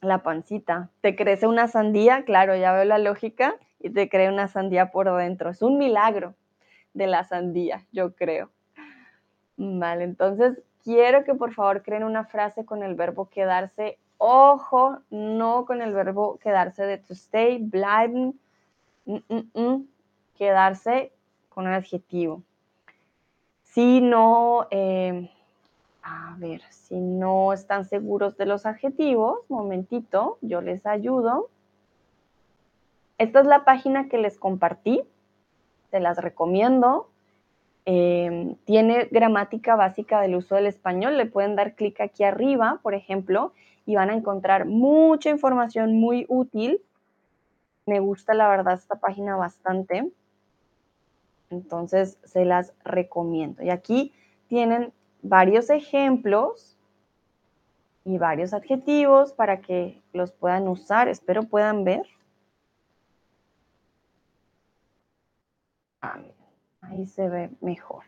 [0.00, 0.90] la pancita.
[1.00, 5.14] Te crece una sandía, claro, ya veo la lógica, y te cree una sandía por
[5.16, 5.50] dentro.
[5.50, 6.34] Es un milagro
[6.94, 8.50] de la sandía, yo creo.
[9.56, 13.98] Vale, entonces quiero que por favor creen una frase con el verbo quedarse.
[14.18, 18.38] Ojo, no con el verbo quedarse de to stay, bleiben,
[19.04, 19.88] mm, mm, mm,
[20.36, 21.12] quedarse
[21.48, 22.42] con un adjetivo.
[23.78, 25.30] Si no, eh,
[26.02, 31.48] a ver, si no están seguros de los adjetivos, momentito, yo les ayudo.
[33.18, 35.04] Esta es la página que les compartí,
[35.92, 37.08] se las recomiendo.
[37.84, 42.94] Em, tiene gramática básica del uso del español, le pueden dar clic aquí arriba, por
[42.94, 43.52] ejemplo,
[43.86, 46.82] y van a encontrar mucha información muy útil.
[47.86, 50.10] Me gusta la verdad esta página bastante.
[51.50, 53.62] Entonces se las recomiendo.
[53.62, 54.12] Y aquí
[54.48, 54.92] tienen
[55.22, 56.76] varios ejemplos
[58.04, 61.08] y varios adjetivos para que los puedan usar.
[61.08, 62.06] Espero puedan ver.
[66.00, 66.20] Ah,
[66.80, 68.04] ahí se ve mejor.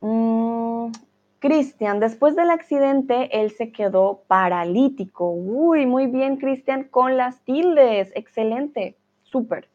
[0.00, 0.90] Mm,
[1.38, 5.30] Cristian, después del accidente, él se quedó paralítico.
[5.30, 8.10] Uy, muy bien, Cristian, con las tildes.
[8.14, 9.71] Excelente, súper.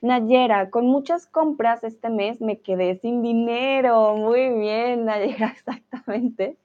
[0.00, 4.14] Nayera, con muchas compras este mes me quedé sin dinero.
[4.16, 6.56] Muy bien, Nayera, exactamente.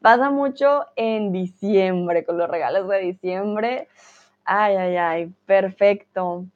[0.00, 3.88] Pasa mucho en diciembre, con los regalos de diciembre.
[4.44, 6.46] Ay, ay, ay, perfecto.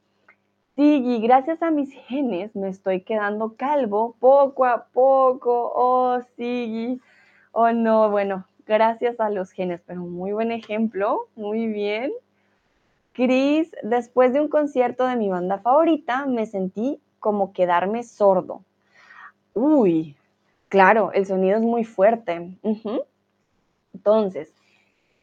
[0.75, 5.71] Sí, gracias a mis genes me estoy quedando calvo poco a poco.
[5.75, 7.01] Oh, sí.
[7.51, 12.11] Oh, no, bueno, gracias a los genes, pero muy buen ejemplo, muy bien.
[13.17, 18.61] Cris, después de un concierto de mi banda favorita, me sentí como quedarme sordo.
[19.55, 20.15] Uy,
[20.69, 22.55] claro, el sonido es muy fuerte.
[23.91, 24.53] Entonces,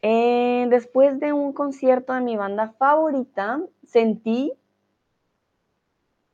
[0.01, 4.51] eh, después de un concierto de mi banda favorita, sentí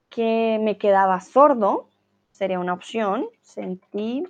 [0.09, 1.89] que me quedaba sordo,
[2.31, 3.27] sería una opción.
[3.43, 4.23] Sentí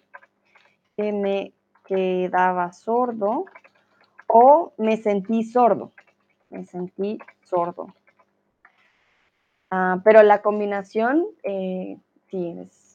[0.98, 1.54] que me
[1.86, 3.46] quedaba sordo
[4.28, 5.94] o me sentí sordo
[6.52, 7.88] me sentí sordo.
[9.70, 11.98] Ah, pero la combinación, eh,
[12.30, 12.92] sí, es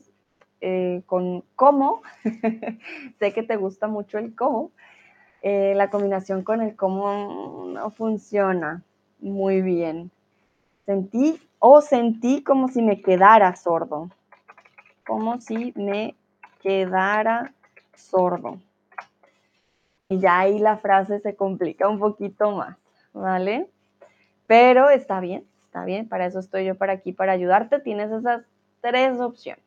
[0.61, 2.03] eh, con cómo,
[3.19, 4.71] sé que te gusta mucho el cómo,
[5.43, 8.83] eh, la combinación con el cómo no funciona
[9.21, 10.11] muy bien.
[10.85, 14.11] Sentí o sentí como si me quedara sordo,
[15.07, 16.15] como si me
[16.63, 17.53] quedara
[17.95, 18.59] sordo.
[20.09, 22.77] Y ya ahí la frase se complica un poquito más.
[23.17, 23.69] ¿Vale?
[24.47, 27.81] Pero está bien, está bien, para eso estoy yo para aquí, para ayudarte.
[27.81, 28.43] Tienes esas
[28.81, 29.65] tres opciones.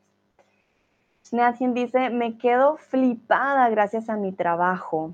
[1.26, 5.14] Snathin dice, me quedo flipada gracias a mi trabajo.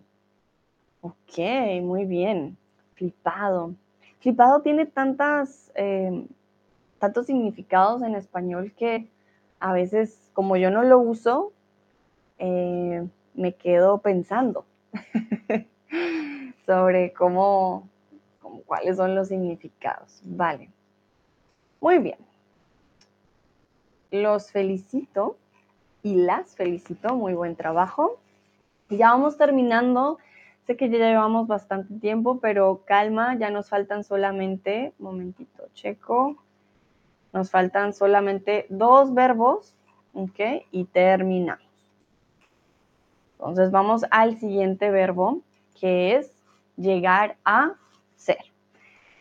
[1.01, 1.37] Ok,
[1.81, 2.57] muy bien,
[2.93, 3.73] flipado.
[4.19, 6.25] Flipado tiene tantas, eh,
[6.99, 9.07] tantos significados en español que
[9.59, 11.51] a veces, como yo no lo uso,
[12.37, 14.65] eh, me quedo pensando
[16.65, 17.89] sobre cómo,
[18.65, 20.21] cuáles son los significados.
[20.23, 20.69] Vale.
[21.81, 22.17] Muy bien.
[24.11, 25.37] Los felicito
[26.03, 27.15] y las felicito.
[27.15, 28.19] Muy buen trabajo.
[28.89, 30.17] Ya vamos terminando.
[30.65, 36.37] Sé que ya llevamos bastante tiempo, pero calma, ya nos faltan solamente, momentito, checo.
[37.33, 39.75] Nos faltan solamente dos verbos,
[40.13, 40.65] ¿ok?
[40.71, 41.63] Y terminamos.
[43.37, 45.41] Entonces vamos al siguiente verbo,
[45.79, 46.31] que es
[46.77, 47.73] llegar a
[48.25, 48.43] ser.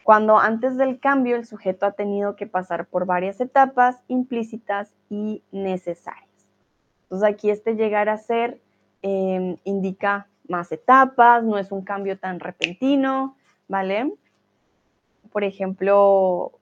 [0.03, 5.43] Cuando antes del cambio el sujeto ha tenido que pasar por varias etapas implícitas y
[5.51, 6.29] necesarias.
[7.05, 8.61] Entonces aquí este llegar a ser
[9.03, 13.37] em, indica más etapas, no es un cambio tan repentino,
[13.67, 14.13] ¿vale?
[15.33, 16.53] Por ejemplo,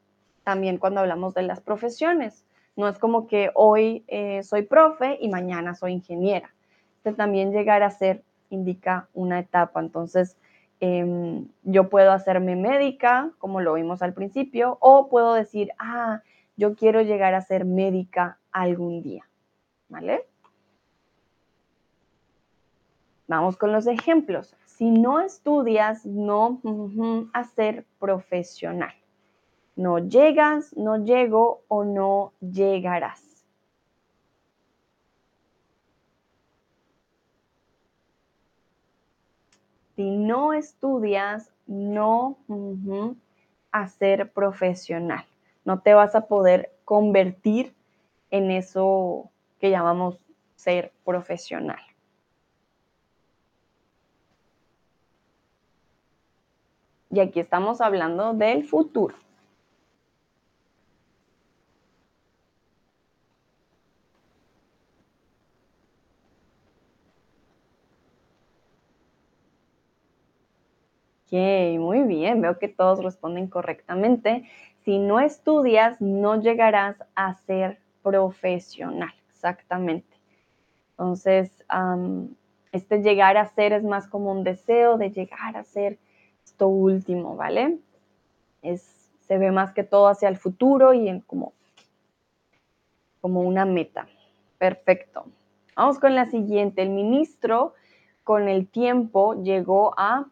[0.44, 2.44] también cuando hablamos de las profesiones,
[2.74, 6.55] No es como que hoy eh, soy profe y mañana soy ingeniera.
[6.97, 9.81] Este también llegar a ser indica una etapa.
[9.81, 10.39] Entonces,
[10.83, 16.23] em, yo puedo hacerme médica, como lo vimos al principio, o puedo decir, ah,
[16.57, 19.25] yo quiero llegar a ser médica algún día.
[19.89, 20.27] ¿Vale?
[23.29, 24.57] Vamos con los ejemplos.
[24.65, 26.61] Si no estudias, no
[27.55, 28.93] ser profesional.
[29.77, 33.32] No llegas, no llego o no llegarás.
[40.03, 42.37] Si no estudias, no
[43.70, 45.24] a ser profesional.
[45.65, 47.73] No te vas a poder convertir
[48.33, 49.31] en eso
[49.61, 50.19] que llamamos
[50.57, 51.79] ser profesional.
[57.12, 59.15] Y aquí estamos hablando del futuro.
[71.33, 74.47] Ok, muy bien, veo que todos responden correctamente.
[74.85, 80.15] Si no estudias, no llegarás a ser profesional, exactamente.
[80.91, 81.51] Entonces,
[82.71, 85.99] este llegar a ser es más como un deseo de llegar a ser
[86.45, 87.79] esto último, ¿vale?
[88.61, 91.55] Es, se ve más que todo hacia el futuro y en como,
[93.23, 94.07] como una meta.
[94.59, 95.25] Perfecto.
[95.77, 96.83] Vamos con la siguiente.
[96.83, 97.73] El ministro
[98.23, 100.27] con el tiempo llegó a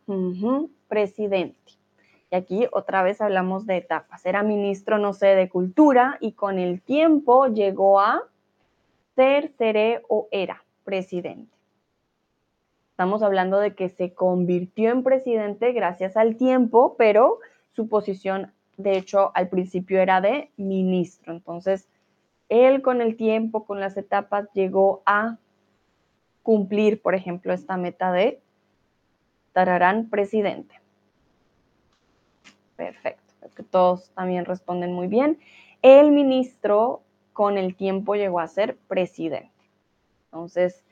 [0.91, 1.73] presidente.
[2.31, 4.27] Y aquí otra vez hablamos de etapas.
[4.27, 8.25] Era ministro, no sé, de cultura y con el tiempo llegó a
[9.17, 11.57] ser, seré o era presidente.
[12.91, 17.39] Estamos hablando de que se convirtió en presidente gracias al tiempo, pero
[17.73, 21.33] su posición, de hecho, al principio era de ministro.
[21.33, 21.89] Entonces,
[22.49, 25.39] él con el tiempo, con las etapas, llegó a
[26.43, 28.41] cumplir, por ejemplo, esta meta de
[29.53, 30.80] Tararán presidente.
[32.81, 35.39] Perfecto, todos también responden muy bien.
[35.82, 37.02] El ministro
[37.35, 39.51] con el tiempo llegó a ser presidente.
[40.24, 40.82] Entonces,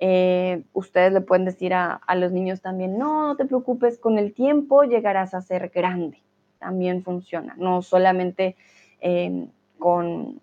[0.00, 4.34] eh, ustedes le pueden decir a, los niños también, no, no te preocupes, con el
[4.34, 6.20] tiempo llegarás a ser grande.
[6.58, 8.54] También funciona, no solamente
[9.00, 9.48] em,
[9.78, 10.42] con,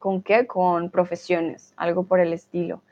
[0.00, 0.48] ¿con qué?
[0.48, 2.82] Con profesiones, algo por el estilo.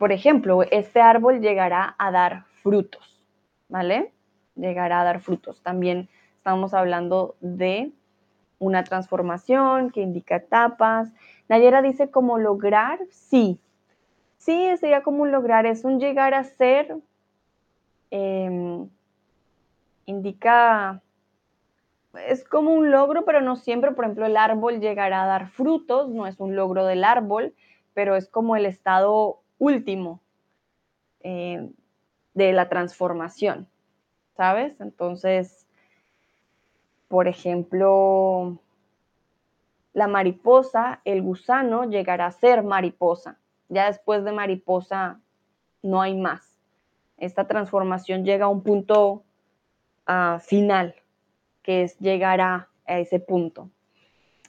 [0.00, 3.20] Por ejemplo, este árbol llegará a dar frutos,
[3.68, 4.14] ¿vale?
[4.56, 5.60] Llegará a dar frutos.
[5.60, 6.08] También
[6.38, 7.92] estamos hablando de
[8.58, 11.12] una transformación que indica etapas.
[11.50, 13.60] Nayera dice como lograr, sí.
[14.38, 16.96] Sí, sería como lograr, es un llegar a ser,
[18.10, 18.88] em,
[20.06, 21.02] indica,
[22.26, 26.08] es como un logro, pero no siempre, por ejemplo, el árbol llegará a dar frutos,
[26.08, 27.52] no es un logro del árbol,
[27.92, 30.20] pero es como el estado último
[31.20, 31.70] eh,
[32.34, 33.68] de la transformación,
[34.36, 34.80] ¿sabes?
[34.80, 35.68] Entonces,
[37.06, 38.58] por ejemplo,
[39.92, 43.38] la mariposa, el gusano llegará a ser mariposa.
[43.68, 45.20] Ya después de mariposa
[45.82, 46.56] no hay más.
[47.16, 49.24] Esta transformación llega a un punto
[50.06, 50.94] ah, final,
[51.62, 53.70] que es llegar a, ese punto.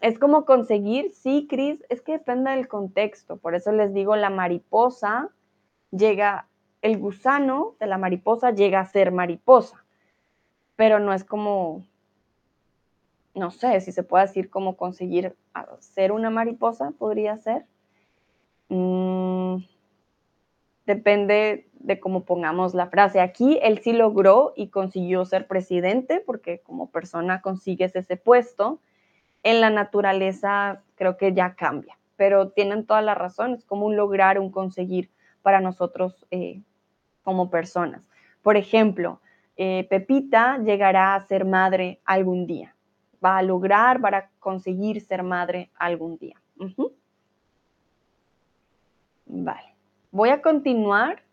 [0.01, 3.37] Es como conseguir, sí, Cris, es que depende del contexto.
[3.37, 5.29] Por eso les digo, la mariposa
[5.91, 6.47] llega,
[6.81, 9.85] el gusano de la mariposa llega a ser mariposa,
[10.75, 11.85] pero no es como
[13.33, 15.35] no sé si se puede decir cómo conseguir
[15.79, 17.65] ser una mariposa, podría ser.
[18.69, 19.57] Mm,
[20.85, 23.19] depende de cómo pongamos la frase.
[23.19, 28.79] Aquí él sí logró y consiguió ser presidente porque como persona consigues ese puesto.
[29.43, 34.39] En la naturaleza creo que ya cambia, pero tienen todas las razones, como un lograr,
[34.39, 35.09] un conseguir
[35.41, 36.61] para nosotros eh,
[37.23, 38.01] como personas.
[38.41, 39.21] Por ejemplo,
[39.57, 42.75] eh, Pepita llegará a ser madre algún día
[43.23, 46.41] va a lograr, va a conseguir ser madre algún día.
[49.25, 49.75] Vale.
[50.11, 51.23] Voy a continuar,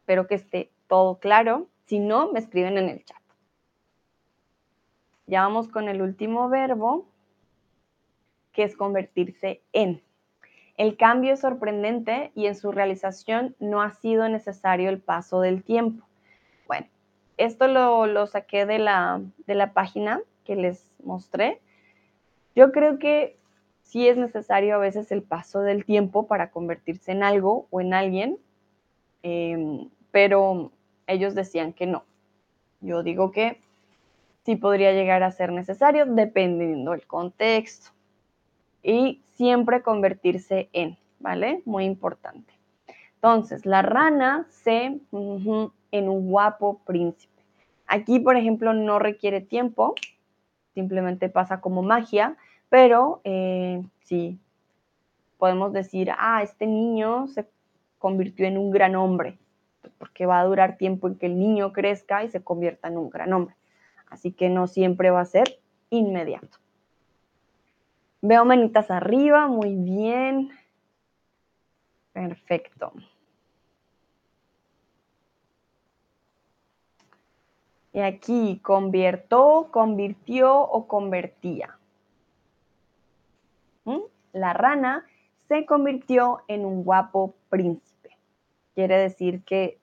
[0.00, 1.68] espero que esté todo claro.
[1.86, 3.16] Si no, me escriben en el chat.
[5.26, 7.07] Ya vamos con el último verbo,
[8.58, 10.02] que es convertirse en.
[10.76, 15.62] El cambio es sorprendente y en su realización no ha sido necesario el paso del
[15.62, 16.04] tiempo.
[16.66, 16.88] Bueno,
[17.36, 21.60] esto lo, saqué de la, de la página que les mostré,
[22.56, 23.38] yo creo que
[23.82, 27.94] sí es necesario a veces el paso del tiempo para convertirse en algo o en
[27.94, 28.38] alguien,
[29.22, 30.72] em, pero
[31.06, 32.02] ellos decían que no.
[32.80, 33.60] Yo digo que
[34.44, 37.92] sí podría llegar a ser necesario dependiendo del contexto.
[38.82, 41.62] Y siempre convertirse en, ¿vale?
[41.64, 42.52] Muy importante.
[43.14, 45.00] Entonces, la rana se
[45.90, 47.42] en un guapo príncipe.
[47.86, 49.94] Aquí, por ejemplo, no requiere tiempo,
[50.74, 52.36] simplemente pasa como magia,
[52.68, 54.38] pero eh, sí,
[55.38, 57.46] podemos decir, ah, este niño se
[57.98, 59.38] convirtió en un gran hombre,
[59.98, 63.10] porque va a durar tiempo en que el niño crezca y se convierta en un
[63.10, 63.56] gran hombre.
[64.10, 65.58] Así que no siempre va a ser
[65.90, 66.58] inmediato.
[68.20, 70.50] Veo manitas arriba, muy bien.
[72.12, 72.92] Perfecto.
[77.92, 81.78] Y aquí, convirtió, convirtió o convertía.
[83.84, 84.02] ¿Mm?
[84.32, 85.06] La rana
[85.48, 88.16] se convirtió en un guapo príncipe.
[88.74, 89.78] Quiere decir que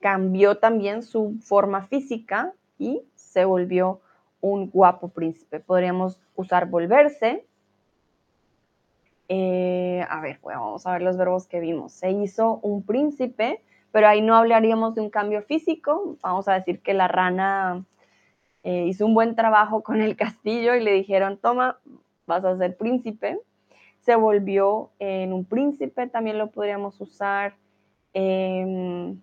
[0.00, 4.00] cambió también su forma física y se volvió
[4.40, 5.60] un guapo príncipe.
[5.60, 7.46] Podríamos usar volverse.
[9.32, 11.92] Eh, a ver, vamos a ver los verbos que vimos.
[11.92, 13.62] Se hizo un príncipe,
[13.92, 16.16] pero ahí no hablaríamos de un cambio físico.
[16.20, 17.84] Vamos a decir que la rana
[18.64, 21.78] eh, hizo un buen trabajo con el castillo y le dijeron, toma,
[22.26, 23.38] vas a ser príncipe.
[24.00, 27.54] Se volvió en un príncipe, también lo podríamos usar.
[28.12, 29.20] Em,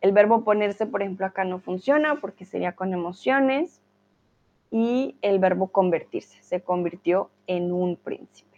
[0.00, 3.82] el verbo ponerse, por ejemplo, acá no funciona porque sería con emociones.
[4.70, 8.48] Y el verbo convertirse, se convirtió en un príncipe.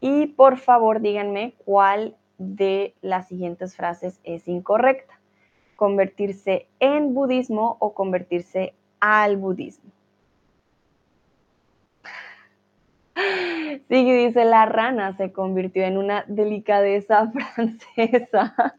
[0.00, 5.18] Y por favor díganme cuál de las siguientes frases es incorrecta.
[5.76, 9.90] Convertirse en budismo o convertirse al budismo.
[13.88, 18.76] Sí, dice la rana se convirtió en una delicadeza francesa.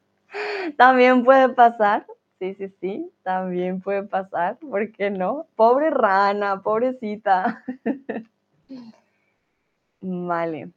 [0.78, 2.06] También puede pasar.
[2.40, 4.58] Sí, sí, sí, también puede pasar.
[4.58, 5.48] ¿Por qué no?
[5.56, 7.64] Pobre rana, pobrecita.
[10.02, 10.70] Vale.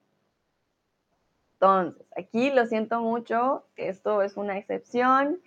[1.54, 5.38] Entonces, aquí lo siento mucho, esto es una excepción.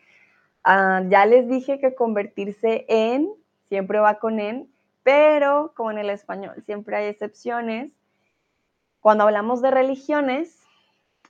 [0.64, 3.30] Ah, ya les dije que convertirse en
[3.68, 4.70] siempre va con en,
[5.02, 7.92] pero como en el español siempre hay excepciones,
[9.02, 10.62] cuando hablamos de religiones,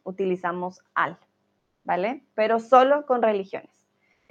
[0.03, 1.17] utilizamos al,
[1.85, 2.21] ¿vale?
[2.35, 3.71] Pero solo con religiones.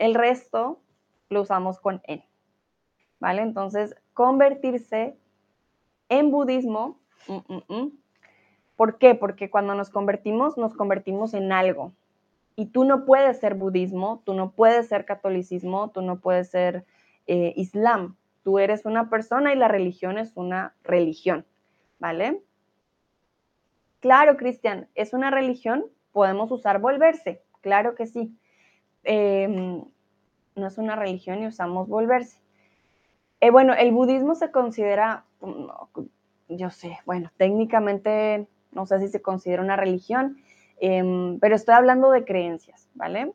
[0.02, 0.80] El resto
[1.28, 2.24] lo usamos con en,
[3.20, 3.42] ¿vale?
[3.42, 5.16] Entonces, convertirse
[6.08, 6.98] en budismo,
[7.28, 7.92] mm, mm, mm.
[8.74, 9.14] ¿por qué?
[9.14, 11.92] Porque cuando nos convertimos, nos convertimos en algo.
[12.56, 16.84] Y tú no puedes ser budismo, tú no puedes ser catolicismo, tú no puedes ser
[17.28, 18.16] eh, islam.
[18.42, 21.46] Tú eres una persona y la religión es una religión,
[22.00, 22.42] ¿vale?
[24.00, 25.84] Claro, Cristian, ¿es una religión?
[26.10, 28.36] Podemos usar volverse, claro que sí.
[29.04, 29.84] Em,
[30.54, 32.38] no es una religión y usamos volverse.
[33.40, 35.24] Eh, bueno, el budismo se considera,
[36.48, 40.38] yo sé, bueno, técnicamente no sé si se considera una religión,
[40.80, 43.32] em, pero estoy hablando de creencias, ¿vale?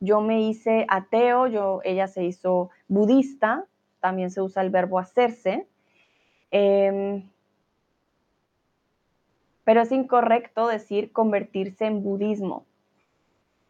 [0.00, 3.66] Yo me hice ateo, yo, ella se hizo budista,
[4.00, 5.66] también se usa el verbo hacerse.
[6.50, 7.28] Em,
[9.64, 12.66] pero es incorrecto decir convertirse en budismo.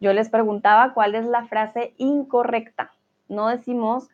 [0.01, 2.93] Yo les preguntaba cuál es la frase incorrecta.
[3.29, 4.09] No decimos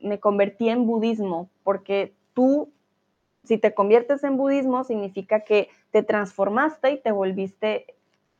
[0.00, 2.70] me convertí en budismo, porque tú,
[3.44, 7.86] si te conviertes en budismo, significa que te transformaste y te volviste,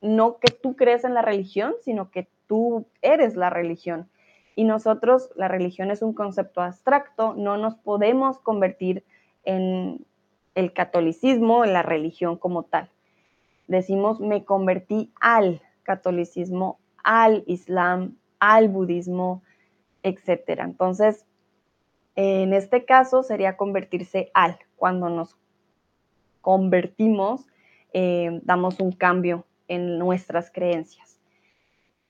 [0.02, 4.10] no que tú crees en la religión, sino que tú eres la religión.
[4.56, 9.04] Y nosotros, la religión es un concepto abstracto, no nos podemos convertir
[9.44, 10.04] en,
[10.54, 12.88] el catolicismo, la religión como tal.
[13.66, 19.42] Decimos, me convertí al catolicismo, al islam, al budismo,
[20.02, 20.60] etc.
[20.60, 21.26] Entonces,
[22.16, 24.58] en este caso sería convertirse al.
[24.76, 25.36] Cuando nos
[26.40, 27.46] convertimos,
[27.92, 31.20] eh, damos un cambio en nuestras creencias.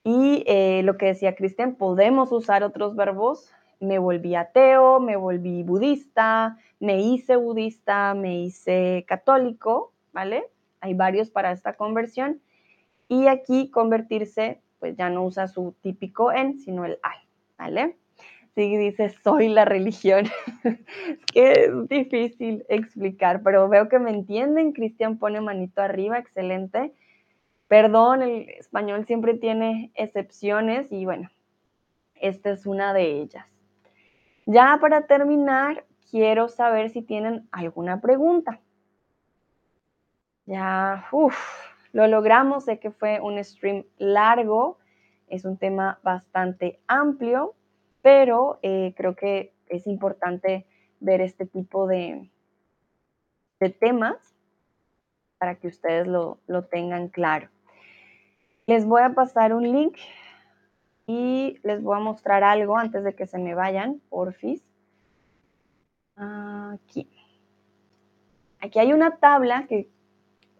[0.03, 5.63] Y eh, lo que decía Cristian, podemos usar otros verbos me volví ateo, me volví
[5.63, 10.49] budista, me hice budista, me hice católico, ¿vale?
[10.81, 12.41] Hay varios para esta conversión.
[13.07, 17.17] Y aquí convertirse, pues ya no usa su típico en, sino el al,
[17.57, 17.97] ¿vale?
[18.55, 20.27] Sí, dice, soy la religión.
[21.35, 24.71] es difícil explicar, pero veo que me entienden.
[24.71, 26.93] Cristian pone manito arriba, excelente.
[27.67, 31.29] Perdón, el español siempre tiene excepciones y bueno,
[32.15, 33.45] esta es una de ellas.
[34.45, 38.61] Ya para terminar, quiero saber si tienen alguna pregunta.
[40.45, 41.35] Ya, uff,
[41.95, 44.77] lo logramos, sé que fue un stream largo,
[45.29, 47.55] Es un tema bastante amplio,
[48.01, 50.65] pero eh, creo que es importante
[50.99, 52.29] ver este tipo de,
[53.61, 54.17] de temas
[55.37, 57.47] para que ustedes lo, lo tengan claro.
[58.67, 59.97] Les voy a pasar un link
[61.07, 64.61] y les voy a mostrar algo antes de que se me vayan, porfis.
[66.17, 67.09] Aquí.
[68.59, 69.94] Aquí hay una tabla que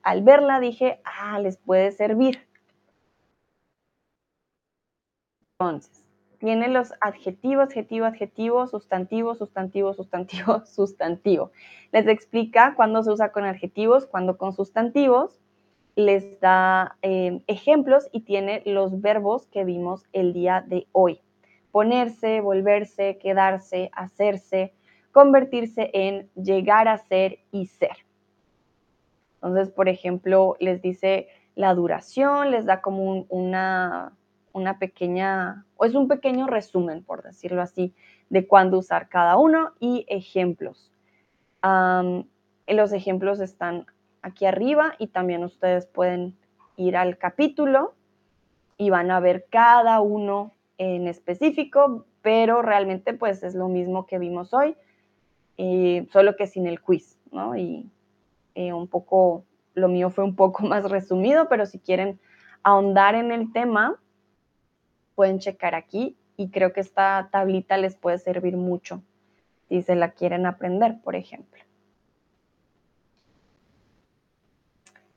[0.05, 2.47] al verla dije, ah, les puede servir.
[5.59, 6.05] Entonces,
[6.37, 11.51] tiene los adjetivos, adjetivo, adjetivo, sustantivo, sustantivo, sustantivo, sustantivo.
[11.91, 15.41] Les explica cuándo se usa con adjetivos, cuándo con sustantivos.
[15.95, 21.19] Les da eh, ejemplos y tiene los verbos que vimos el día de hoy.
[21.71, 24.75] Ponerse, volverse, quedarse, hacerse,
[25.11, 28.04] convertirse en, llegar a ser y ser.
[29.45, 34.11] Entonces, por ejemplo, les dice la duración, les da como una,
[34.53, 37.93] una pequeña, o es un pequeño resumen, por decirlo así,
[38.29, 40.91] de cuándo usar cada uno y ejemplos.
[41.61, 43.85] los ejemplos están
[44.23, 46.35] aquí arriba y también ustedes pueden
[46.75, 47.93] ir al capítulo
[48.79, 54.17] y van a ver cada uno en específico, pero realmente pues es lo mismo que
[54.17, 54.75] vimos hoy.
[55.57, 57.55] Eh, solo que sin el quiz, ¿no?
[57.55, 57.89] Y
[58.55, 62.19] eh, un poco, lo mío fue un poco más resumido, pero si quieren
[62.63, 63.99] ahondar en el tema,
[65.13, 69.01] pueden checar aquí y creo que esta tablita les puede servir mucho
[69.69, 71.63] si se la quieren aprender, por ejemplo.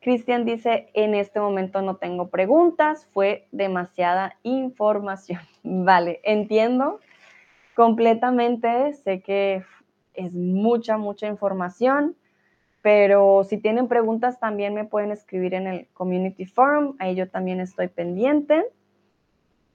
[0.01, 5.41] Cristian dice, en este momento no tengo preguntas, fue demasiada información.
[5.63, 7.01] Vale, entiendo
[7.79, 9.63] completamente, sé que
[10.13, 12.17] es mucha, mucha información,
[12.89, 17.61] pero si tienen preguntas también me pueden escribir en el Community Forum, ahí yo también
[17.61, 18.65] estoy pendiente.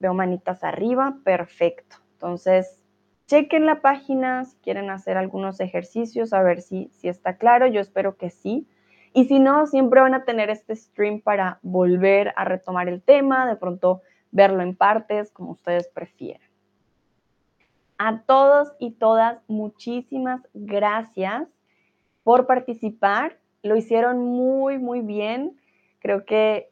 [0.00, 1.98] Veo manitas arriba, perfecto.
[2.14, 2.82] Entonces,
[3.28, 7.80] chequen la página si quieren hacer algunos ejercicios, a ver si, si está claro, yo
[7.80, 8.66] espero que sí.
[9.12, 13.46] Y si no, siempre van a tener este stream para volver a retomar el tema,
[13.46, 16.48] de pronto verlo en partes, como ustedes prefieran.
[17.96, 21.53] A todos y todas, muchísimas gracias
[22.24, 23.38] por participar.
[23.62, 25.56] Lo hicieron muy, muy bien.
[26.00, 26.70] Creo que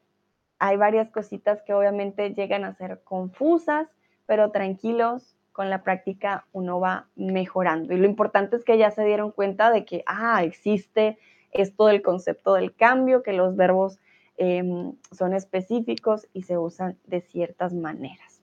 [0.59, 3.89] hay varias cositas que obviamente llegan a ser confusas,
[4.27, 7.93] pero tranquilos, con la práctica uno va mejorando.
[7.93, 11.19] Y lo importante es que ya se dieron cuenta de que, ah, existe
[11.51, 13.99] esto del concepto del cambio, que los verbos
[14.39, 18.41] em, son específicos y se usan de ciertas maneras.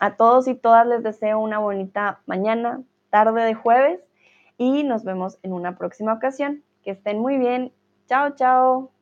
[0.00, 4.03] A todos y todas les deseo una bonita mañana, tarde de jueves
[4.56, 6.64] y nos vemos en una próxima ocasión.
[6.82, 7.72] Que estén muy bien.
[8.06, 8.93] Chao, chao.